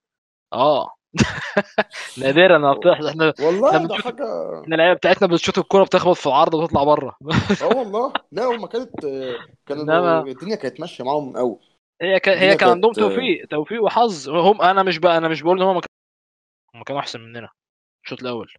آه. 0.53 0.89
نادرا 2.17 2.73
إحنا 3.09 3.33
والله 3.39 3.77
ده 3.87 3.95
حاجة 3.95 4.23
إحنا 4.63 4.63
اللعيبه 4.73 4.93
بتاعتنا 4.93 5.27
بتشوط 5.27 5.57
الكوره 5.57 5.83
بتخبط 5.83 6.15
في 6.15 6.27
العارضه 6.27 6.57
وتطلع 6.57 6.83
بره. 6.83 7.15
آه 7.61 7.77
والله. 7.77 8.13
لا 8.31 8.45
هما 8.45 8.67
كانت 8.67 9.05
إنما 9.71 10.21
الدنيا 10.21 10.55
كانت 10.55 10.79
ماشية 10.79 11.03
معاهم 11.03 11.37
قوي 11.37 11.59
هي 12.01 12.19
كان 12.19 12.37
هي 12.37 12.55
كان 12.55 12.69
عندهم 12.69 12.93
كانت 12.93 13.07
توفيق 13.07 13.47
توفيق 13.47 13.83
وحظ. 13.83 14.29
هم 14.29 14.61
أنا 14.61 14.83
مش 14.83 14.97
بقى 14.97 15.17
أنا 15.17 15.27
مش 15.27 15.41
بقول 15.41 15.61
إن 15.61 15.67
هم 15.67 15.81
هم 16.75 16.83
كانوا 16.83 17.01
أحسن 17.01 17.21
مننا. 17.21 17.49
الشوط 18.05 18.21
الأول. 18.21 18.51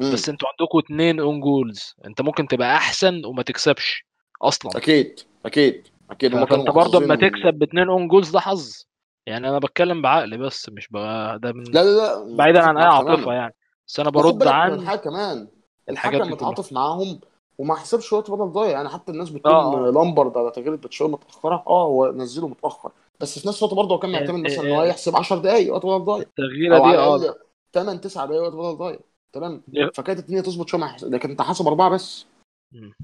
امم 0.00 0.12
بس 0.12 0.28
أنتوا 0.28 0.48
عندكم 0.48 0.78
اتنين 0.78 1.20
own 1.20 1.40
goals 1.40 1.94
انت 2.06 2.20
ممكن 2.20 2.46
تبقى 2.48 2.76
احسن 2.76 3.24
وما 3.24 3.42
تكسبش 3.42 4.04
أصلا. 4.42 4.70
أكيد 4.76 5.20
أكيد 5.46 5.86
أكيد. 6.10 6.30
كانوا 6.32 6.46
فانت 6.46 6.70
برضه 6.70 6.98
اما 6.98 7.14
تكسب 7.14 7.54
باتنين 7.54 7.88
own 7.88 8.08
goals 8.08 8.30
ده 8.30 8.40
حظ. 8.40 8.84
يعني 9.26 9.48
أنا 9.48 9.58
بتكلم 9.58 10.02
بعقل 10.02 10.38
بس 10.38 10.68
مش 10.68 10.88
بقى 10.88 11.38
ده 11.38 11.52
من 11.52 11.64
لا 11.64 11.84
لا 11.84 12.24
لا. 12.24 12.36
بعيدا 12.36 12.62
عن 12.62 12.76
أي 12.76 12.84
عاطفة 12.84 13.32
يعني. 13.32 13.54
بس 13.86 14.00
أنا 14.00 14.10
برضه 14.10 14.46
عن 14.46 14.86
حاجة 14.86 14.98
كمان. 14.98 15.48
الحكم 15.88 16.30
متعاطف 16.30 16.72
معاهم 16.72 17.20
وما 17.58 17.74
حسبش 17.74 18.12
وقت 18.12 18.30
بدل 18.30 18.52
ضايع. 18.52 18.70
يعني 18.72 18.88
حتى 18.88 19.12
الناس 19.12 19.28
آه 19.30 19.32
بتلوم 19.34 19.54
آه. 19.86 19.90
لامبارد 19.90 20.36
على 20.38 20.50
تغيير 20.50 20.76
باتشواي 20.76 21.08
متأخرة. 21.08 21.64
آه 21.66 21.84
هو 21.86 22.12
نزله 22.12 22.48
متأخر. 22.48 22.92
بس 23.20 23.38
في 23.38 23.48
نفس 23.48 23.62
الوقت 23.62 23.74
برضه 23.74 23.94
هو 23.94 23.98
كان 23.98 24.14
ال- 24.14 24.20
معتمد 24.20 24.44
مثلا 24.44 24.64
إن 24.66 24.70
هو 24.72 24.82
ال- 24.82 24.88
يحسب 24.88 25.16
10 25.16 25.38
دقائق 25.38 25.72
وقت 25.74 25.86
بدل 25.86 26.04
ضايع. 26.04 26.22
التغييرة 26.22 26.78
دي 26.78 26.98
آه. 26.98 27.16
الأقل 27.16 27.34
8 27.72 28.00
9 28.00 28.26
دقائق 28.26 28.42
وقت 28.42 28.52
بدل 28.52 28.76
ضايع. 28.78 28.98
تمام؟ 29.34 29.62
فكانت 29.94 30.18
الدنيا 30.18 30.40
تظبط 30.42 30.68
شوية 30.68 30.80
مع 30.80 30.96
لكن 31.02 31.30
انت 31.30 31.42
حاسب 31.42 31.66
أربعة 31.66 31.90
بس. 31.90 32.26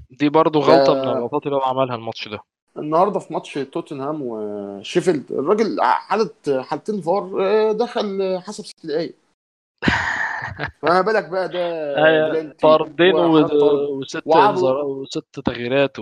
دي 0.09 0.29
برضه 0.29 0.59
غلطة 0.59 0.93
من 0.93 1.01
ده 1.01 1.11
الغلطات 1.11 1.45
اللي 1.45 1.55
هو 1.55 1.61
عملها 1.61 1.95
الماتش 1.95 2.27
ده. 2.27 2.39
النهارده 2.77 3.19
في 3.19 3.33
ماتش 3.33 3.53
توتنهام 3.53 4.21
وشيفيلد 4.21 5.31
الراجل 5.31 5.81
حالة 5.81 6.29
حالتين 6.61 7.01
فار 7.01 7.41
آه، 7.41 7.71
دخل 7.71 8.39
حسب 8.41 8.65
ست 8.65 8.85
دقايق. 8.85 9.15
فما 10.81 11.01
بالك 11.01 11.29
بقى 11.29 11.49
ده 11.49 11.93
وحالات 11.93 12.61
طرد 12.61 13.01
وست 13.01 14.27
وست 14.27 15.39
تغييرات. 15.45 15.97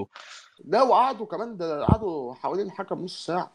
لا 0.66 0.84
وقعدوا 0.84 1.26
كمان 1.26 1.58
ده 1.58 1.86
قعدوا 1.86 2.34
حوالين 2.34 2.66
الحكم 2.66 3.04
نص 3.04 3.26
ساعة. 3.26 3.52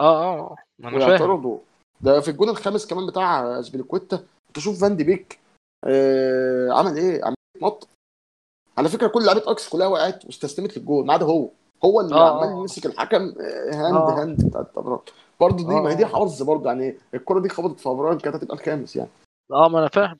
آه 0.00 0.24
آه 0.24 0.56
ما 0.78 0.88
أنا 0.88 1.18
فاهم. 1.18 1.60
ده 2.00 2.20
في 2.20 2.30
الجون 2.30 2.48
الخامس 2.48 2.86
كمان 2.86 3.06
بتاع 3.06 3.60
اسبيليكويتا 3.60 4.24
تشوف 4.54 4.80
فان 4.80 4.96
دي 4.96 5.04
بيك 5.04 5.39
آه 5.84 6.68
عمل 6.72 6.96
إيه؟ 6.96 7.24
عمل 7.24 7.34
نط 7.62 7.88
على 8.78 8.88
فكرة 8.88 9.06
كل 9.08 9.24
لعيبة 9.24 9.50
أياكس 9.50 9.68
كلها 9.68 9.86
وقعت 9.86 10.24
واستسلمت 10.24 10.78
للجون 10.78 11.06
ما 11.06 11.12
عدا 11.12 11.26
هو. 11.26 11.50
هو 11.84 12.00
اللي 12.00 12.14
آه 12.14 12.36
عمال 12.38 12.48
آه 12.48 12.60
يمسك 12.60 12.86
الحكم 12.86 13.22
آه، 13.40 13.74
hand 13.74 13.96
آه. 13.96 14.22
hand 14.22 14.46
بتاع 14.46 14.60
التمريرات 14.60 15.10
برضه 15.40 15.56
دي 15.56 15.74
ما 15.74 15.90
هي 15.90 15.94
دي 15.94 16.06
حظ 16.06 16.42
برضه 16.42 16.66
يعني 16.70 16.98
الكرة 17.14 17.40
دي 17.40 17.48
خبطت 17.48 17.80
في 17.80 17.88
أبراهام 17.88 18.18
كانت 18.18 18.36
هتبقى 18.36 18.54
الخامس 18.54 18.96
يعني. 18.96 19.10
آه 19.52 19.68
ما 19.68 19.78
أنا 19.78 19.88
فاهم. 19.88 20.18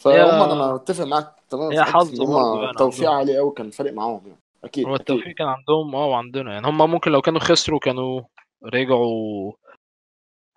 فهم 0.00 0.50
أنا 0.50 0.74
متفق 0.74 1.04
معاك 1.04 1.34
تماما 1.50 1.70
في 1.70 1.76
هي 1.76 1.84
حظ 1.84 2.20
يعني 2.20 2.72
توفيق 2.78 3.10
عالي 3.10 3.38
قوي 3.38 3.52
كان 3.56 3.70
فارق 3.70 3.92
معاهم 3.92 4.20
يعني. 4.26 4.38
أكيد 4.64 4.86
هو 4.86 4.94
التوفيق 4.94 5.34
كان 5.34 5.46
عندهم 5.46 5.94
آه 5.94 6.06
وعندنا 6.06 6.52
يعني. 6.52 6.66
هم 6.66 6.90
ممكن 6.90 7.10
لو 7.10 7.20
كانوا 7.20 7.40
خسروا 7.40 7.78
كانوا 7.78 8.22
رجعوا 8.64 9.52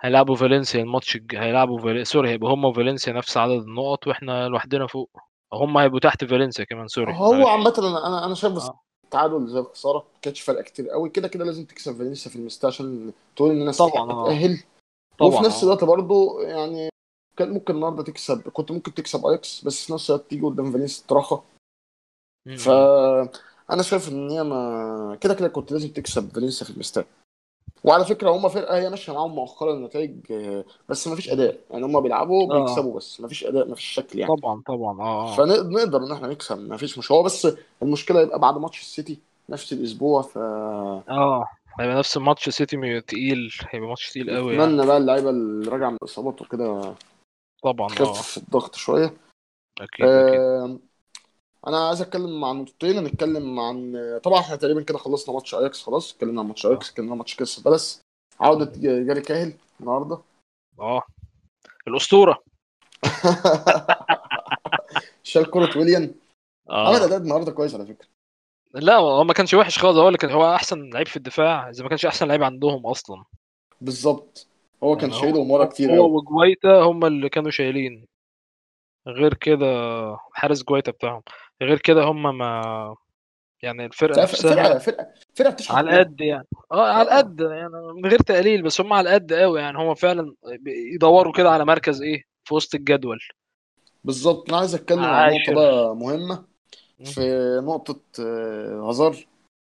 هيلعبوا 0.05 0.35
فالنسيا 0.35 0.81
الماتش 0.81 1.15
الج... 1.15 1.35
هيلعبوا 1.35 1.79
فال... 1.79 2.07
sorry 2.07 2.29
هيبقوا 2.29 2.53
هم 2.53 2.65
وفالنسيا 2.65 3.13
نفس 3.13 3.37
عدد 3.37 3.51
النقط 3.51 4.07
وإحنا 4.07 4.47
لوحدنا 4.47 4.87
فوق. 4.87 5.09
هم 5.53 5.77
هيبقوا 5.77 5.99
تحت 5.99 6.25
فالنسيا 6.25 6.65
كمان 6.65 6.87
sorry. 6.87 7.13
هو 7.13 7.47
عامة 7.47 7.73
أنا 7.77 8.07
أنا 8.07 8.25
أنا 8.25 8.35
شايف 8.35 8.53
بس 8.53 8.63
آه. 8.63 8.81
تعادل 9.11 9.47
زي 9.47 9.59
الخسارة 9.59 9.97
ما 9.97 10.19
كانتش 10.21 10.41
فارقه 10.41 10.61
كتير 10.63 10.89
قوي. 10.89 11.09
كده 11.09 11.27
كده 11.27 11.45
لازم 11.45 11.65
تكسب 11.65 11.97
فالنسيا 11.97 12.31
في 12.31 12.35
المستوى 12.37 12.67
عشان 12.71 13.11
تقول 13.35 13.51
إن 13.51 13.61
أنا 13.61 13.71
طبعاً، 13.71 13.89
استحق 13.89 14.09
آه. 14.09 14.25
اتاهل 14.25 14.63
طبعا 15.17 15.29
وفي 15.29 15.43
نفس 15.43 15.63
آه. 15.63 15.67
الوقت 15.67 15.83
برضه 15.83 16.41
يعني 16.41 16.89
كان 17.37 17.49
ممكن 17.49 17.75
النهارده 17.75 18.03
تكسب 18.03 18.41
كنت 18.41 18.71
ممكن 18.71 18.93
تكسب 18.93 19.25
أياكس 19.25 19.61
بس 19.65 19.85
في 19.85 19.93
نفس 19.93 20.09
الوقت 20.09 20.29
تيجي 20.29 20.45
قدام 20.45 20.71
فالنسيا 20.71 21.05
تراخى 21.07 21.39
ف 22.57 22.69
أنا 23.71 23.83
شايف 23.83 24.09
إن 24.09 24.29
هي 24.29 24.43
ما 24.43 25.17
كده 25.21 25.33
كده 25.33 25.47
كنت 25.47 25.71
لازم 25.71 25.89
تكسب 25.89 26.29
فالنسيا 26.29 26.67
في 26.67 26.73
المستوى. 26.73 27.05
وعلى 27.85 28.05
فكرة 28.05 28.29
هم 28.29 28.49
فرقة 28.49 28.77
هي 28.77 28.89
ماشية 28.89 29.13
معاهم 29.13 29.35
مؤخرا 29.35 29.73
النتائج 29.73 30.31
آه، 30.31 30.65
بس 30.89 31.07
ما 31.07 31.15
فيش 31.15 31.29
أداء. 31.29 31.57
يعني 31.71 31.85
هم 31.85 32.01
بيلعبوا 32.01 32.53
آه. 32.53 32.59
بيكسبوا 32.59 32.95
بس 32.97 33.21
ما 33.21 33.27
فيش 33.27 33.45
أداء 33.45 33.67
ما 33.67 33.75
فيش 33.75 33.85
شكل 33.85 34.19
يعني. 34.19 34.35
طبعا 34.35 34.61
طبعا 34.67 35.01
آه 35.01 35.31
آه. 35.31 35.35
فنقدر 35.35 36.03
إن 36.03 36.11
إحنا 36.11 36.27
نكسب 36.27 36.59
ما 36.59 36.77
فيش 36.77 36.97
مش 36.97 37.11
هو 37.11 37.23
بس 37.23 37.47
المشكلة 37.81 38.21
يبقى 38.21 38.39
بعد 38.39 38.57
ماتش 38.57 38.81
السيتي 38.81 39.19
نفس 39.49 39.73
الأسبوع 39.73 40.21
ف 40.21 40.37
آه 40.37 41.45
هيبقى 41.79 41.95
نفس 41.95 42.17
ماتش 42.17 42.49
سيتي 42.49 43.01
تقيل 43.01 43.53
هيبقى 43.69 43.89
ماتش 43.89 44.11
تقيل 44.11 44.35
قوي 44.35 44.53
يعني. 44.53 44.63
اتمنى 44.63 44.85
بقى 44.85 44.97
اللعيبة 44.97 45.29
اللي 45.29 45.71
راجعة 45.71 45.89
من 45.89 45.97
الإصابات 46.01 46.41
وكده 46.41 46.95
طبعا 47.63 47.87
آه. 47.87 47.95
تخفف 47.95 48.37
الضغط 48.37 48.75
شوية. 48.75 49.13
أكيد 49.81 50.05
أكيد. 50.05 50.39
آه، 50.39 50.77
أنا 51.67 51.87
عايز 51.87 52.01
اتكلم 52.01 52.45
عن 52.45 52.61
نقطتين 52.61 52.97
هنتكلم 52.97 53.59
عن 53.59 53.93
طبعا 54.23 54.39
إحنا 54.39 54.55
تقريبا 54.55 54.81
كده 54.81 54.97
خلصنا 54.97 55.35
ماتش 55.35 55.55
اياكس 55.55 55.83
خلاص 55.83 56.13
اتكلمنا 56.13 56.41
عن 56.41 56.47
ماتش 56.47 56.65
اياكس 56.65 56.89
اتكلمنا 56.89 57.11
عن 57.11 57.17
ماتش 57.17 57.35
كريستال 57.35 57.63
بالاس. 57.63 58.01
عودة 58.39 58.71
جاري 58.77 59.21
كاهيل 59.21 59.53
النهارده؟ 59.79 60.19
آه. 60.79 61.03
الأسطورة. 61.87 62.43
شال 65.23 65.51
كرة 65.51 65.77
ويليام. 65.77 66.15
عمل 66.69 67.01
آه 67.01 67.05
أداء 67.05 67.17
النهارده 67.17 67.51
كويس 67.51 67.75
على 67.75 67.85
فكرة. 67.85 68.07
لا 68.73 68.95
هو 68.95 69.23
ما 69.23 69.33
كانش 69.33 69.53
وحش 69.53 69.79
خالص 69.79 69.97
هو 69.97 70.07
اللي 70.07 70.17
كان 70.17 70.31
هو 70.31 70.55
أحسن 70.55 70.89
لعيب 70.89 71.07
في 71.07 71.17
الدفاع 71.17 71.69
إذا 71.69 71.83
ما 71.83 71.89
كانش 71.89 72.05
أحسن 72.05 72.27
لعيب 72.27 72.43
عندهم 72.43 72.85
أصلا. 72.85 73.23
بالظبط. 73.81 74.47
هو 74.83 74.97
كان 74.97 75.09
يعني 75.09 75.21
شايلهم 75.21 75.51
ورا 75.51 75.65
كتير 75.65 75.99
هو 75.99 76.17
وجوايتا 76.17 76.81
هم 76.81 77.05
اللي 77.05 77.29
كانوا 77.29 77.51
شايلين. 77.51 78.05
غير 79.07 79.33
كده 79.33 79.65
حارس 80.33 80.63
جوايتا 80.63 80.91
بتاعهم. 80.91 81.21
غير 81.61 81.79
كده 81.79 82.03
هم 82.03 82.37
ما 82.37 82.95
يعني 83.63 83.85
الفرقة 83.85 84.21
نفسها 84.21 84.55
فرقه 84.55 84.77
فرقه 84.79 85.07
فرقة 85.35 85.49
بتشحن 85.51 85.75
على. 85.75 85.99
قد 85.99 86.21
يعني. 86.21 86.47
آه 86.71 86.91
على 86.91 87.11
آه. 87.11 87.17
قد 87.17 87.39
يعني 87.41 87.73
من 87.95 88.05
غير 88.09 88.19
تقليل 88.19 88.61
بس 88.61 88.81
هم 88.81 88.93
على 88.93 89.09
قد 89.09 89.33
قوي 89.33 89.59
يعني. 89.59 89.77
هم 89.77 89.93
فعلا 89.93 90.33
يدوروا 90.67 91.33
كده 91.33 91.51
على 91.51 91.65
مركز 91.65 92.01
إيه؟ 92.01 92.23
في 92.43 92.53
وسط 92.55 92.75
الجدول. 92.75 93.19
بالظبط. 94.03 94.49
أنا 94.49 94.57
عايز 94.57 94.75
أتكلم 94.75 94.99
عن. 94.99 95.33
نقطة 95.33 95.53
بقى 95.53 95.95
مهمة. 95.95 96.43
في 97.05 97.21
نقطة 97.63 97.99
آه، 98.19 98.81
هازار 98.89 99.15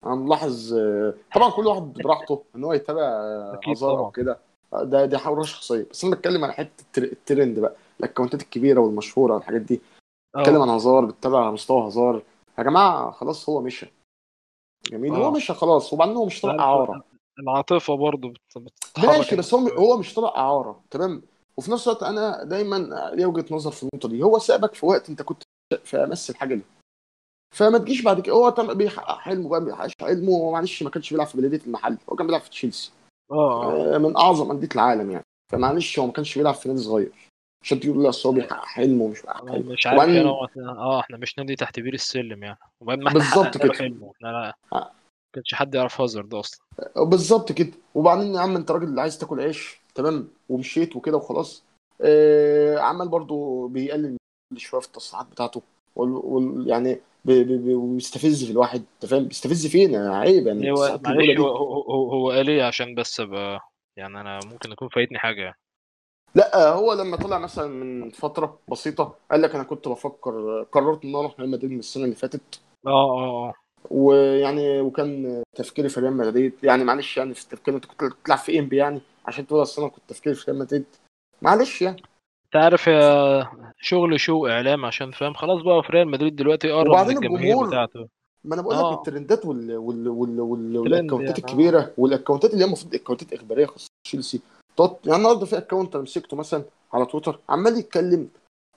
أنا 0.05 0.15
ملاحظ 0.15 0.73
آه، 0.73 1.13
طبعا 1.35 1.49
كل 1.51 1.67
واحد 1.67 1.81
براحته 1.81 2.43
إن 2.55 2.63
هو 2.63 2.73
يتابع 2.73 3.01
آه، 3.01 3.59
هازار 3.67 3.97
أو. 3.99 4.11
كده. 4.11 4.37
ده 4.73 5.05
دي 5.05 5.17
حوار 5.17 5.43
شخصية. 5.43 5.85
بس 5.91 6.03
أنا 6.03 6.15
بتكلم 6.15 6.43
على 6.43 6.53
حتة 6.53 6.81
التر- 6.81 7.11
الترند 7.11 7.59
بقى. 7.59 7.75
الأكونتات 7.99 8.41
الكبيرة 8.41 8.79
والمشهورة 8.79 9.33
والحاجات 9.33 9.61
دي. 9.61 9.81
بتكلم 10.37 10.55
آه. 10.55 10.61
عن 10.61 10.69
هازار 10.69 11.05
بتتابع 11.05 11.39
على 11.39 11.51
مستوى 11.51 11.85
هازار 11.85 12.21
يا 12.57 12.63
جماعة 12.63 13.11
خلاص 13.11 13.49
هو 13.49 13.61
مشى. 13.61 13.87
جميل 14.91 15.13
هو 15.15 15.27
آه. 15.27 15.31
مشى 15.31 15.53
خلاص 15.53 15.93
وبعدين 15.93 16.15
هو 16.15 16.25
مش 16.25 16.41
طالع 16.41 16.53
عارف 16.53 16.89
إعارة. 16.89 17.03
العاطفة 17.39 17.95
بتتحرك 18.57 19.09
ماشي 19.17 19.35
بس 19.35 19.53
هو 19.53 19.67
هو 19.67 19.97
مش 19.97 20.13
طالع 20.13 20.29
إعارة 20.37 20.81
تمام؟ 20.91 21.21
وفي 21.57 21.71
نفس 21.71 21.87
الوقت 21.87 22.03
أنا 22.03 22.43
دايما 22.43 22.75
ليا 23.13 23.25
وجهة 23.27 23.45
نظر 23.55 23.71
في 23.71 23.83
النقطة 23.83 24.09
دي. 24.09 24.23
هو 24.23 24.39
سابك 24.39 24.73
في 24.73 24.85
وقت 24.85 25.09
أنت 25.09 25.21
كنت 25.21 25.43
في 25.83 25.97
أمس 25.97 26.29
الحاجة 26.29 26.55
دي. 26.55 26.61
فما 27.55 27.77
تجيش 27.77 28.01
بعد 28.01 28.19
كده. 28.19 28.35
هو 28.35 28.49
تم- 28.49 28.73
بيحقق 28.73 29.17
حلمه 29.17 29.49
بقى 29.49 29.65
بيحقق 29.65 30.01
حلمه. 30.01 30.31
هو 30.31 30.51
معلش 30.51 30.83
ما 30.83 30.89
كانش 30.89 31.11
بيلعب 31.11 31.27
في 31.27 31.37
بلدية 31.37 31.61
المحل 31.67 31.97
هو 32.09 32.15
كان 32.15 32.27
بيلعب 32.27 32.41
في 32.41 32.49
تشيلسي. 32.49 32.91
آه. 33.31 33.95
آه 33.95 33.97
من 33.97 34.17
أعظم 34.17 34.51
أندية 34.51 34.69
العالم 34.75 35.11
يعني. 35.11 35.23
فمعلش 35.51 35.99
هو 35.99 36.05
ما 36.05 36.11
كانش 36.11 36.37
بيلعب 36.37 36.53
في 36.53 36.69
نادي 36.69 36.81
صغير. 36.81 37.11
عشان 37.63 37.79
تقول 37.79 38.03
لا 38.03 38.09
أصل 38.09 38.29
هو 38.29 38.35
بيحقق 38.35 38.65
حلمه 38.65 39.03
ومش 39.03 39.21
بيحقق 39.21 39.49
حلمه 39.49 39.71
مش 39.73 39.87
عارف 39.87 39.97
وبعدين 40.01 40.25
هو 40.27 40.47
آه 40.57 40.99
إحنا 40.99 41.17
مش 41.17 41.37
نادي 41.37 41.55
تحت 41.55 41.79
بير 41.79 41.93
السلم 41.93 42.43
يعني. 42.43 42.57
وبعدين 42.81 43.03
ما 43.03 43.09
إحنا 43.09 43.19
بالظبط 43.19 43.55
له 43.57 43.63
كده. 43.63 43.73
حلمه. 43.73 44.11
إحنا 44.15 44.27
لا. 44.27 44.55
آه. 44.73 44.77
ما 44.79 44.91
كانش 45.33 45.53
حد 45.53 45.75
يعرف 45.75 46.01
هازارد 46.01 46.29
ده 46.29 46.39
أصلا. 46.39 46.65
بالظبط 46.97 47.51
كده. 47.51 47.71
وبعدين 47.95 48.33
يا 48.35 48.39
عم 48.39 48.55
أنت 48.55 48.71
راجل 48.71 48.99
عايز 48.99 49.17
تاكل 49.17 49.41
عيش 49.41 49.77
تمام؟ 49.95 50.27
ومشيت 50.49 50.95
وكده 50.95 51.17
وخلاص. 51.17 51.63
آه 52.01 52.77
عمال 52.79 53.09
برضو 53.09 53.67
بيقلل 53.67 54.17
شوية 54.57 54.81
في 54.81 54.87
التصريحات 54.87 55.27
بتاعته. 55.31 55.61
وال... 55.95 56.09
وال... 56.09 56.67
يعني 56.69 56.99
بي- 57.25 57.43
بي- 57.43 57.57
بي- 57.57 57.93
بيستفز 57.95 58.43
في 58.45 58.51
الواحد 58.51 58.83
أنت 58.93 59.05
فاهم؟ 59.11 59.27
بيستفز 59.27 59.67
فينا 59.67 60.17
عيب 60.17 60.47
يعني. 60.47 60.71
هو 60.71 60.99
معلش 61.05 61.25
دي 61.27 61.37
هو 61.37 61.47
هو, 61.57 62.11
هو 62.11 62.31
قال 62.31 62.49
إيه؟ 62.49 62.63
عشان 62.63 62.95
بس 62.95 63.19
ابقى 63.19 63.59
يعني 63.97 64.21
أنا 64.21 64.39
ممكن 64.45 64.71
يكون 64.71 64.89
فايتني 64.89 65.19
حاجة 65.19 65.41
يعني. 65.41 65.55
لا 66.35 66.69
هو 66.69 66.93
لما 66.93 67.17
طلع 67.17 67.37
مثلا 67.37 67.67
من 67.67 68.09
فترة 68.09 68.57
بسيطة 68.71 69.15
قال 69.31 69.41
لك 69.41 69.55
أنا 69.55 69.63
كنت 69.63 69.87
بفكر 69.87 70.63
قررت 70.71 71.03
إن 71.03 71.09
أنا 71.09 71.19
أروح 71.19 71.39
ريال 71.39 71.51
مدريد 71.51 71.71
من 71.71 71.79
السنة 71.79 72.03
اللي 72.03 72.15
فاتت. 72.15 72.59
آه 72.87 72.89
آه 72.89 73.49
آه. 73.49 73.53
ويعني 73.89 74.81
وكان 74.81 75.43
تفكيري 75.55 75.89
في 75.89 75.99
ريال 75.99 76.17
مدريد 76.17 76.53
يعني 76.63 76.83
معلش 76.83 77.17
يعني 77.17 77.33
في 77.33 77.43
التفكير 77.43 77.75
أنت 77.75 77.85
كنت 77.85 78.03
بتلعب 78.03 78.37
في 78.37 78.59
إنبي 78.59 78.77
يعني؟ 78.77 79.01
عشان 79.25 79.47
تقول 79.47 79.61
اصل 79.61 79.81
أنا 79.81 79.91
كنت 79.91 80.03
تفكيري 80.07 80.35
في 80.35 80.51
ريال 80.51 80.59
مدريد. 80.59 80.85
معلش 81.41 81.81
يعني. 81.81 82.01
أنت 82.45 82.63
عارف 82.63 82.87
يا 82.87 83.47
شغل 83.79 84.19
شو 84.19 84.47
إعلام 84.47 84.85
عشان 84.85 85.11
فاهم؟ 85.11 85.33
خلاص 85.33 85.61
بقى 85.61 85.83
في 85.83 85.91
ريال 85.91 86.07
مدريد 86.07 86.35
دلوقتي 86.35 86.67
يقرب 86.67 87.07
من 87.07 87.17
الجماهير 87.17 87.39
الجمهور 87.39 87.67
بتاعته. 87.67 88.07
ما 88.43 88.53
أنا 88.55 88.61
بقول 88.61 88.75
لك 88.75 88.81
آه. 88.83 88.93
الترندات 88.93 89.45
وال 89.45 89.77
وال 89.77 90.07
وال 90.07 90.39
وال 90.41 90.77
والأكونتات 90.77 91.19
يعني 91.19 91.29
آه. 91.29 91.37
الكبيرة 91.37 91.93
والأكونتات 91.97 92.53
اللي 92.53 92.63
هي 92.63 92.67
المفروض 92.67 92.95
أكونتات 92.95 93.33
إخبارية 93.33 93.65
خاصة 93.65 93.87
تشيلسي. 94.07 94.41
تقعد- 94.77 94.97
يعني 95.05 95.17
النهارده 95.17 95.45
في 95.45 95.57
اكونت 95.57 95.95
أنا 95.95 96.03
مسكته 96.03 96.37
مثلا 96.37 96.63
على 96.93 97.05
تويتر 97.05 97.39
عمال 97.49 97.77
يتكلم 97.77 98.27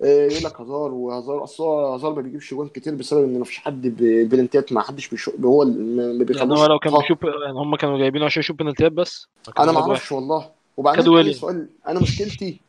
آه، 0.03 0.27
يقول 0.27 0.45
لك 0.45 0.61
هزار 0.61 0.93
وهزار 0.95 1.45
أصل 1.45 1.65
هزار 1.65 2.15
ما 2.15 2.21
بيجيبش 2.23 2.55
جوان 2.55 2.69
كتير 2.69 2.95
بسبب 2.95 3.25
إن 3.25 3.39
ما 3.39 3.45
فيش 3.45 3.59
حد 3.59 3.83
بلنتيات 4.31 4.73
ما 4.73 4.81
حدش 4.81 5.09
بيشوف 5.09 5.41
هو 5.45 5.63
اللي 5.63 5.97
ما 5.97 6.03
يعني 6.13 6.25
بيخلوش 6.25 6.59
هو 6.59 6.67
لو 6.67 6.79
كان 6.79 6.93
يحطها. 6.93 7.03
بيشوف 7.03 7.23
يعني 7.45 7.59
هم 7.59 7.77
كانوا 7.77 7.99
جايبينه 7.99 8.25
عشان 8.25 8.41
يشوف 8.41 8.57
بنالتيات 8.57 8.93
بس 8.93 9.27
أنا 9.59 9.73
ما 9.73 9.81
أعرفش 9.81 10.13
والله. 10.13 10.51
وبعدين 10.77 11.33
سؤال 11.33 11.69
أنا 11.89 12.01
مشكلتي 12.01 12.61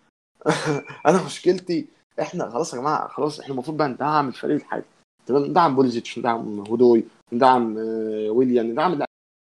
أنا 1.08 1.26
مشكلتي 1.26 1.88
إحنا 2.22 2.50
خلاص 2.50 2.74
يا 2.74 2.80
جماعة 2.80 3.08
خلاص 3.08 3.40
إحنا 3.40 3.54
المفروض 3.54 3.78
بقى 3.78 3.88
ندعم 3.90 4.28
الفريق 4.28 4.56
الحالي. 4.56 4.84
تمام؟ 5.26 5.46
ندعم 5.46 5.76
بوليزيتش 5.76 6.20
ندعم 6.20 6.60
هودوي 6.60 7.04
ندعم 7.34 7.78
آه، 7.78 8.30
ويليام 8.30 8.66
ندعم 8.72 8.94
اللي 8.94 9.06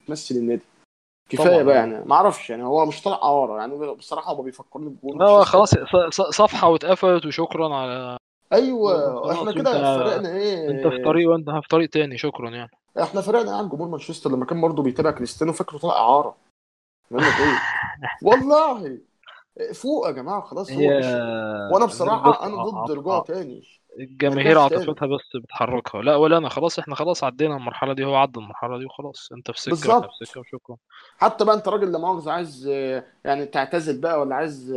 بتمثل 0.05 0.35
النادي. 0.35 0.63
كفاية 1.31 1.63
بقى 1.63 1.77
يعني. 1.77 2.05
ما 2.05 2.15
أعرفش 2.15 2.51
يعني 2.51 2.65
هو 2.65 2.87
مش 2.87 3.03
طالع 3.03 3.17
اعاره 3.23 3.59
يعني 3.59 3.95
بصراحة 3.95 4.33
هو 4.33 4.43
بيفكرني 4.43 4.89
بجول 4.89 5.19
لا 5.19 5.27
هو 5.27 5.45
خلاص 5.45 5.75
صفحة 6.31 6.69
واتقفلت 6.69 7.27
وشكرا 7.27 7.75
على 7.77 8.17
أيوه 8.53 9.33
إحنا 9.33 9.53
كده 9.53 9.99
فرقنا 9.99 10.29
أنت 10.69 10.87
في 10.87 10.97
إيه 10.97 11.05
طريق 11.05 11.31
وأنت 11.31 11.51
في 11.51 11.69
طريق 11.71 11.89
تاني 11.89 12.19
شكرا 12.19 12.51
يعني. 12.51 12.71
إحنا 13.03 13.21
فرقنا 13.21 13.57
عن 13.57 13.69
جمهور 13.69 13.89
مانشستر 13.89 14.31
لما 14.31 14.45
كان 14.45 14.61
برضه 14.61 14.83
بيتابع 14.83 15.11
كريستيانو 15.11 15.53
فاكره 15.53 15.79
طالع 15.79 15.95
إعارة. 15.95 16.37
إيه؟ 17.13 17.21
والله 18.23 18.99
فوق 19.75 20.07
يا 20.07 20.13
جماعة 20.13 20.41
خلاص 20.41 20.71
هو 20.71 20.81
وأنا 21.73 21.87
بصراحة 21.87 22.47
أنا 22.47 22.65
ضد 22.65 22.91
ع- 22.91 22.95
رجوعه 22.95 23.21
ع- 23.21 23.25
تاني. 23.25 23.63
الجماهير 23.99 24.59
عاطفتها 24.59 25.07
بس 25.07 25.37
بتحركها. 25.43 26.03
لا 26.03 26.17
ولا 26.17 26.37
أنا 26.37 26.49
خلاص 26.49 26.79
إحنا 26.79 26.95
خلاص 26.95 27.25
عدينا 27.25 27.57
المرحلة 27.57 27.93
دي 27.93 28.05
هو 28.05 28.15
عدى 28.17 28.39
المرحلة 28.41 28.79
دي 28.79 28.85
وخلاص. 28.85 29.29
أنت 29.33 29.51
في 29.51 29.61
سكة 29.61 29.73
وإحنا 29.73 30.01
في 30.01 30.07
بالظبط. 30.19 30.29
سكة 30.29 30.41
وشكرا. 30.41 30.77
حتى 31.19 31.45
بقى 31.45 31.55
أنت 31.55 31.69
راجل 31.69 31.93
لا 31.93 31.99
مؤاخذه 31.99 32.31
عايز 32.33 32.67
يعني 33.25 33.47
تعتزل 33.47 34.01
بقى 34.01 34.21
ولا 34.21 34.35
عايز 34.37 34.73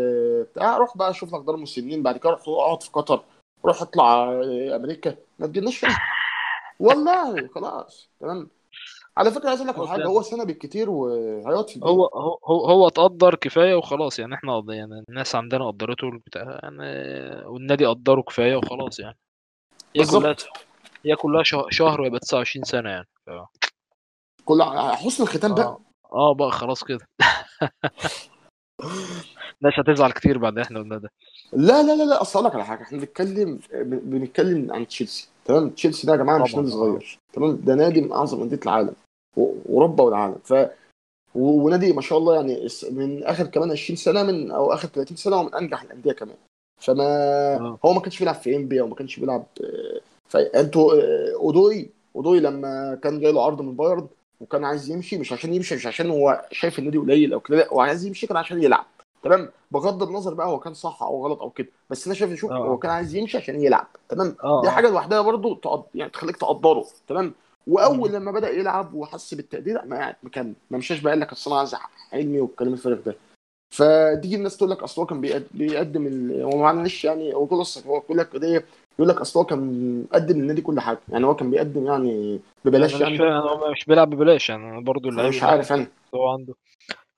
بتاع 0.51 0.77
روح 0.77 0.97
بقى 0.97 1.13
شوف 1.13 1.35
لك 1.35 1.41
دار 1.41 1.57
مسنين 1.57 2.03
بعد 2.03 2.17
كده 2.17 2.29
روح 2.29 2.41
اقعد 2.47 2.83
في 2.83 2.89
قطر. 2.91 3.23
روح 3.65 3.81
اطلع 3.81 4.23
آه، 4.23 4.75
أمريكا. 4.75 5.15
ما 5.39 5.47
تجيناش 5.47 5.85
والله 6.79 7.47
خلاص. 7.47 8.09
تمام. 8.19 8.49
على 9.17 9.31
فكرة 9.31 9.49
عايز 9.49 9.61
أقول 9.61 9.73
لك 9.73 9.79
على 9.79 9.87
حاجة 9.87 10.05
هو 10.05 10.21
سنه 10.21 10.43
بالكتير 10.43 10.89
وهيقعد 10.89 11.69
في 11.69 11.79
هو 11.83 11.89
البيت. 11.89 12.13
هو 12.15 12.39
هو 12.45 12.65
هو 12.65 12.87
اتقدر 12.87 13.35
كفاية 13.35 13.75
وخلاص 13.75 14.19
يعني 14.19 14.35
إحنا 14.35 14.63
يعني 14.69 15.03
الناس 15.09 15.35
عندنا 15.35 15.67
قدرته 15.67 16.07
البتاع 16.09 16.59
يعني 16.63 16.79
والنادي 17.45 17.85
قدره 17.85 18.21
كفاية 18.21 18.55
وخلاص 18.55 18.99
يعني. 18.99 19.17
هي 19.95 20.05
كلها 20.05 20.19
بالظبط 20.21 20.47
هي 21.05 21.15
كلها 21.15 21.43
شه- 21.43 21.67
شهر 21.69 22.01
ويبقى 22.01 22.19
29 22.19 22.63
سنة 22.63 22.89
يعني. 22.89 23.07
ف... 23.25 23.29
كل 24.45 24.63
حسن 24.93 25.23
الختام 25.23 25.55
بقى. 25.55 25.65
آه. 25.65 25.81
آه 26.13 26.33
بقى 26.33 26.51
خلاص 26.51 26.83
كده. 26.83 27.07
الناس 29.61 29.79
هتزعل 29.79 30.11
كتير 30.11 30.37
بعد 30.37 30.59
إحنا 30.59 30.79
قلنا 30.79 30.97
ده. 30.97 31.09
لا 31.53 31.83
لا 31.83 31.95
لا 31.95 32.03
لا 32.03 32.21
أصل 32.21 32.39
أقول 32.39 32.49
لك 32.49 32.55
على 32.55 32.65
حاجة 32.65 32.81
إحنا 32.81 32.97
بنتكلم 32.97 33.59
بنتكلم 33.83 34.73
عن 34.73 34.87
تشيلسي. 34.87 35.29
تمام؟ 35.45 35.69
تشيلسي 35.69 36.07
ده 36.07 36.13
يا 36.13 36.17
جماعة 36.17 36.37
مش 36.43 36.55
نادي 36.55 36.69
صغير. 36.71 37.19
تمام؟ 37.33 37.55
ده 37.63 37.75
نادي 37.75 38.01
من 38.01 38.11
أعظم 38.11 38.41
أندية 38.41 38.59
العالم 38.63 38.93
وأوروبا 39.37 40.03
والعالم. 40.03 40.35
ف 40.43 40.53
ونادي 41.35 41.93
ما 41.93 42.01
شاء 42.01 42.17
الله 42.17 42.35
يعني 42.35 42.67
من 42.91 43.23
آخر 43.23 43.45
كمان 43.45 43.71
20 43.71 43.97
سنة 43.97 44.23
من 44.23 44.51
أو 44.51 44.73
آخر 44.73 44.87
30 44.87 45.17
سنة 45.17 45.37
ومن 45.37 45.53
أنجح 45.55 45.81
الأندية 45.81 46.11
كمان. 46.11 46.35
فما 46.77 47.03
آه. 47.55 47.79
هو 47.85 47.93
ما 47.93 47.99
كانش 47.99 48.19
بيلعب 48.19 48.35
في 48.35 48.55
إنبي 48.55 48.81
أو 48.81 48.87
ما 48.87 48.95
كانش 48.95 49.19
بيلعب 49.19 49.43
آه، 49.63 49.99
فانتوا 50.29 50.93
آه، 50.93 51.33
أودوي 51.35 51.89
ودوي 52.13 52.39
لما 52.39 52.99
كان 53.03 53.19
جاي 53.19 53.31
له 53.31 53.45
عرض 53.45 53.61
من 53.61 53.75
بايرن 53.75 54.07
وكان 54.41 54.63
عايز 54.63 54.89
يمشي 54.91 55.17
مش 55.17 55.33
عشان 55.33 55.53
يمشي 55.53 55.75
مش 55.75 55.87
عشان 55.87 56.09
هو 56.09 56.45
شايف 56.51 56.79
النادي 56.79 56.97
قليل 56.97 57.33
أو 57.33 57.39
كده 57.39 57.57
لا 57.57 57.67
هو 57.73 57.79
عايز 57.81 58.05
يمشي 58.05 58.27
كان 58.27 58.37
عشان 58.37 58.63
يلعب. 58.63 58.85
تمام؟ 59.23 59.49
بغض 59.71 60.03
النظر 60.03 60.33
بقى 60.33 60.47
هو 60.47 60.59
كان 60.59 60.73
صح 60.73 61.03
أو 61.03 61.25
غلط 61.25 61.41
أو 61.41 61.49
كده 61.49 61.67
بس 61.89 62.05
أنا 62.07 62.15
شايف 62.15 62.33
شوف 62.33 62.51
آه. 62.51 62.57
هو 62.57 62.77
كان 62.77 62.91
عايز 62.91 63.15
يمشي 63.15 63.37
عشان 63.37 63.61
يلعب 63.61 63.87
تمام؟ 64.09 64.27
دي 64.29 64.35
آه. 64.43 64.69
حاجة 64.69 64.89
لوحدها 64.89 65.21
برضو 65.21 65.53
تقد... 65.55 65.83
يعني 65.95 66.11
تخليك 66.11 66.37
تقدره 66.37 66.85
تمام؟ 67.07 67.33
وأول 67.67 68.13
لما 68.13 68.31
بدأ 68.31 68.49
يلعب 68.49 68.93
وحس 68.93 69.33
بالتقدير 69.33 69.85
ما 69.85 69.97
قاعد 69.97 70.15
مكمل 70.23 70.53
ما 70.71 70.77
مشاش 70.77 70.99
بقى 70.99 71.11
قال 71.13 71.19
لك 71.19 71.31
أصل 71.31 71.51
أنا 71.51 71.59
عايز 71.59 71.75
حلمي 72.11 72.39
والكلام 72.39 72.73
الفارغ 72.73 72.99
ده. 73.05 73.15
فتيجي 73.73 74.35
الناس 74.35 74.57
تقول 74.57 74.69
لك 74.71 74.83
أصل 74.83 75.01
هو 75.01 75.05
كان 75.07 75.21
بيقد- 75.21 75.47
بيقدم 75.53 76.07
ال... 76.07 76.41
هو 76.41 76.57
معلش 76.57 77.05
يعني 77.05 77.33
هو 77.33 77.45
كل 77.47 77.63
هو 77.87 78.01
كل 78.01 78.17
لك 78.17 78.33
قضيه 78.33 78.65
يقول 78.99 79.09
لك 79.09 79.21
أصل 79.21 79.39
هو 79.39 79.45
كان 79.45 79.59
مقدم 80.11 80.37
للنادي 80.39 80.61
كل 80.61 80.79
حاجة 80.79 80.99
يعني 81.09 81.25
هو 81.25 81.35
كان 81.35 81.51
بيقدم 81.51 81.85
يعني 81.85 82.39
ببلاش 82.65 82.95
مش 82.95 83.01
يعني. 83.01 83.17
فاهم 83.17 83.31
هو 83.31 83.71
مش 83.71 83.85
بيلعب 83.85 84.09
ببلاش 84.09 84.49
يعني 84.49 84.83
برضه 84.83 85.09
اللعيب 85.09 85.29
مش 85.29 85.43
عارف 85.43 85.73
أنا 85.73 85.87
هو 86.15 86.27
عنده. 86.27 86.53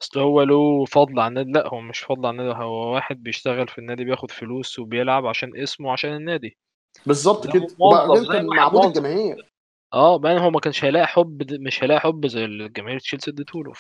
أصل 0.06 0.20
هو 0.20 0.42
له 0.44 0.86
فضل 0.86 1.20
على 1.20 1.28
النادي 1.28 1.52
لا 1.52 1.68
هو 1.68 1.82
مش 1.82 2.00
فضل 2.00 2.26
على 2.26 2.42
النادي 2.42 2.60
هو 2.64 2.94
واحد 2.94 3.24
بيشتغل 3.24 3.68
في 3.68 3.78
النادي 3.78 4.04
بياخد 4.04 4.32
فلوس 4.32 4.80
وبيلعب 4.80 5.26
عشان 5.26 5.58
اسمه 5.58 5.88
وعشان 5.88 6.16
النادي. 6.16 6.58
بالظبط 7.06 7.54
كده. 7.54 7.68
وبعدين 7.80 8.26
كان 8.26 8.46
معبود 8.46 8.82
موظف 8.82 8.98
الجماهير. 8.98 9.52
آه 9.94 10.18
بقى 10.18 10.40
هو 10.40 10.50
ما 10.50 10.60
كانش 10.60 10.86
هيلاقي 10.86 11.08
حب 11.08 11.52
مش 11.52 11.84
هيلاقي 11.84 12.00
حب 12.00 12.28
زي 12.28 12.46
الجماهير 12.46 13.00
تشيلسي 13.00 13.32
اديتوله 13.32 13.74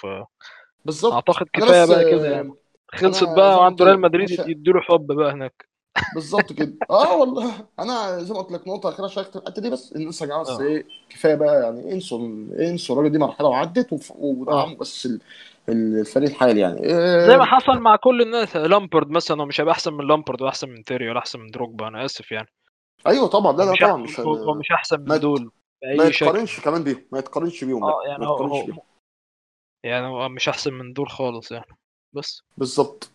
بالظبط. 0.85 1.13
فاعتقد 1.13 1.47
أنا 1.55 1.65
كفاية 1.65 1.85
بقى 1.85 2.11
كده 2.11 2.31
يعني. 2.31 2.49
آه، 2.49 2.55
خلصت 2.87 3.29
بقى 3.29 3.57
وعنده 3.57 3.85
ريال 3.85 4.01
مدريد. 4.01 4.31
يديله 4.31 4.81
حب 4.81 5.07
بقى 5.07 5.31
هناك. 5.31 5.69
بالظبط 6.15 6.53
كده. 6.53 6.73
آه 6.89 7.17
والله. 7.17 7.53
أنا 7.79 8.19
زي 8.23 8.33
ما 8.33 8.39
قلت 8.39 8.51
لك 8.51 8.67
نقطه 8.67 8.89
اخيره 8.89 9.07
شاركت 9.07 9.35
الحتة 9.35 9.61
دي 9.61 9.69
بس 9.69 9.95
الناس 9.95 10.21
يا 10.21 10.25
جماعة 10.25 10.41
بس 10.41 10.49
آه. 10.49 10.61
إيه 10.61 10.85
كفاية 11.09 11.35
بقى 11.35 11.63
يعني 11.63 11.91
انسوا 11.91 12.19
انسوا 12.59 12.95
الراجل 12.95 13.11
دي 13.11 13.17
مرحلة 13.17 13.47
وعدت 13.47 13.93
وف- 13.93 14.13
ودعموا 14.15 14.77
بس 14.77 15.05
ال- 15.05 15.21
الفريق 15.69 16.29
الحالي 16.29 16.59
يعني. 16.59 16.89
زي 17.25 17.37
ما 17.37 17.43
إيه. 17.43 17.49
حصل 17.49 17.79
مع 17.79 17.95
كل 17.95 18.21
الناس 18.21 18.55
لامبرد 18.55 19.09
مثلا 19.09 19.41
هو 19.41 19.45
مش 19.45 19.61
هيبقى 19.61 19.73
أحسن 19.73 19.93
من 19.93 20.07
لامبرد 20.07 20.41
ولا 20.41 20.49
احسن 20.49 20.69
من 20.69 20.83
تيري 20.83 21.09
ولا 21.09 21.19
أحسن 21.19 21.39
من 21.39 21.47
دروجبا 21.51 21.87
أنا 21.87 22.05
آسف 22.05 22.31
يعني. 22.31 22.47
أيوه 23.07 23.27
طبعا 23.27 23.57
لا 23.57 23.63
لا 23.63 23.71
مش 23.71 23.79
طبعا 23.79 23.97
مش 23.97 24.19
هو. 24.19 24.53
مش 24.53 24.71
أحسن 24.71 24.99
من. 24.99 25.19
دول 25.19 25.51
ما 25.97 26.03
يتقارنش 26.03 26.59
كمان 26.59 26.83
بيهم 26.83 27.05
ما 27.11 27.19
يتقارنش 27.19 27.63
بيهم 27.63 27.83
آه 27.83 28.01
يعني 28.07 28.27
هو 28.27 28.67
يعني 29.85 30.07
هو 30.07 30.29
مش 30.29 30.49
أحسن 30.49 30.73
من 30.73 30.93
دول 30.93 31.09
خالص 31.09 31.51
يعني 31.51 31.77
بس. 32.15 32.41
بالظبط. 32.57 33.09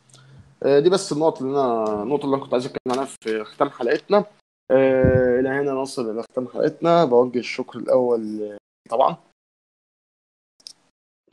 آه، 0.62 0.78
دي 0.80 0.90
بس 0.90 1.12
النقط 1.12 1.42
اللي 1.42 1.60
أنا 1.60 2.02
النقطة 2.02 2.24
اللي 2.24 2.36
أنا 2.36 2.44
كنت 2.44 2.52
عايز 2.52 2.66
أتكلم 2.66 2.92
عنها 2.92 3.04
في 3.04 3.44
ختام 3.44 3.70
حلقتنا. 3.70 4.24
آه، 4.70 5.40
إلى 5.40 5.48
هنا 5.48 5.72
نصل 5.72 6.10
إلى 6.10 6.22
ختام 6.22 6.48
حلقتنا. 6.48 7.04
بوجه 7.04 7.38
الشكر 7.38 7.78
الأول 7.78 8.56
طبعا. 8.90 9.16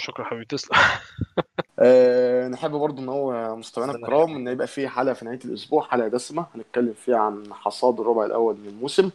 شكرا 0.07 0.25
حبيبي 0.25 0.45
تسلم. 0.45 0.77
أه 1.79 2.47
نحب 2.47 2.71
برضو 2.71 3.01
إن 3.01 3.09
هو 3.09 3.55
مستمعينا 3.55 3.95
الكرام 3.95 4.35
إن 4.35 4.47
يبقى 4.47 4.67
في 4.67 4.87
حلقة 4.87 5.13
في 5.13 5.25
نهاية 5.25 5.39
الأسبوع 5.45 5.83
حلقة 5.87 6.07
دسمة. 6.07 6.45
هنتكلم 6.55 6.93
فيها 6.93 7.17
عن 7.17 7.53
حصاد 7.53 7.99
الربع 7.99 8.25
الأول 8.25 8.57
من 8.57 8.67
الموسم. 8.67 9.11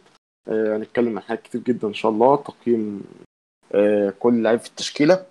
أه 0.47 0.77
هنتكلم 0.77 1.17
عن 1.17 1.23
حاجات 1.23 1.41
كتير 1.41 1.61
جدا 1.61 1.87
إن 1.87 1.93
شاء 1.93 2.11
الله. 2.11 2.35
تقييم 2.35 3.03
أه 3.75 4.13
كل 4.19 4.43
لعيب 4.43 4.59
في 4.59 4.69
التشكيلة. 4.69 5.25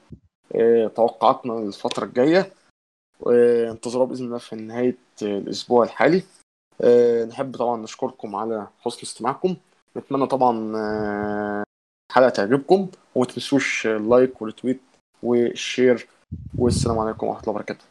أه 0.55 0.87
توقعاتنا 0.87 1.53
للفترة 1.53 2.05
الجاية. 2.05 2.53
أه 3.27 3.71
انتظروها 3.71 4.07
بإذن 4.07 4.27
الله 4.27 4.39
في 4.39 4.57
نهاية 4.57 4.97
آه، 5.23 5.39
الأسبوع 5.39 5.85
الحالي. 5.85 6.23
أه 6.81 7.25
نحب 7.25 7.57
طبعا 7.57 7.83
نشكركم 7.83 8.37
على 8.37 8.67
حسن 8.81 9.01
استماعكم. 9.03 9.57
نتمنى 9.97 10.27
طبعا 10.27 10.77
آه، 10.77 11.65
الحلقة 12.11 12.29
تعجبكم. 12.29 12.89
وما 13.15 13.27
تنسوش 13.27 13.87
اللايك 13.87 14.43
والتويت 14.43 14.81
والشير 15.23 16.07
والسلام 16.59 16.99
عليكم 16.99 17.27
ورحمة 17.27 17.43
الله 17.43 17.51
وبركاته. 17.51 17.85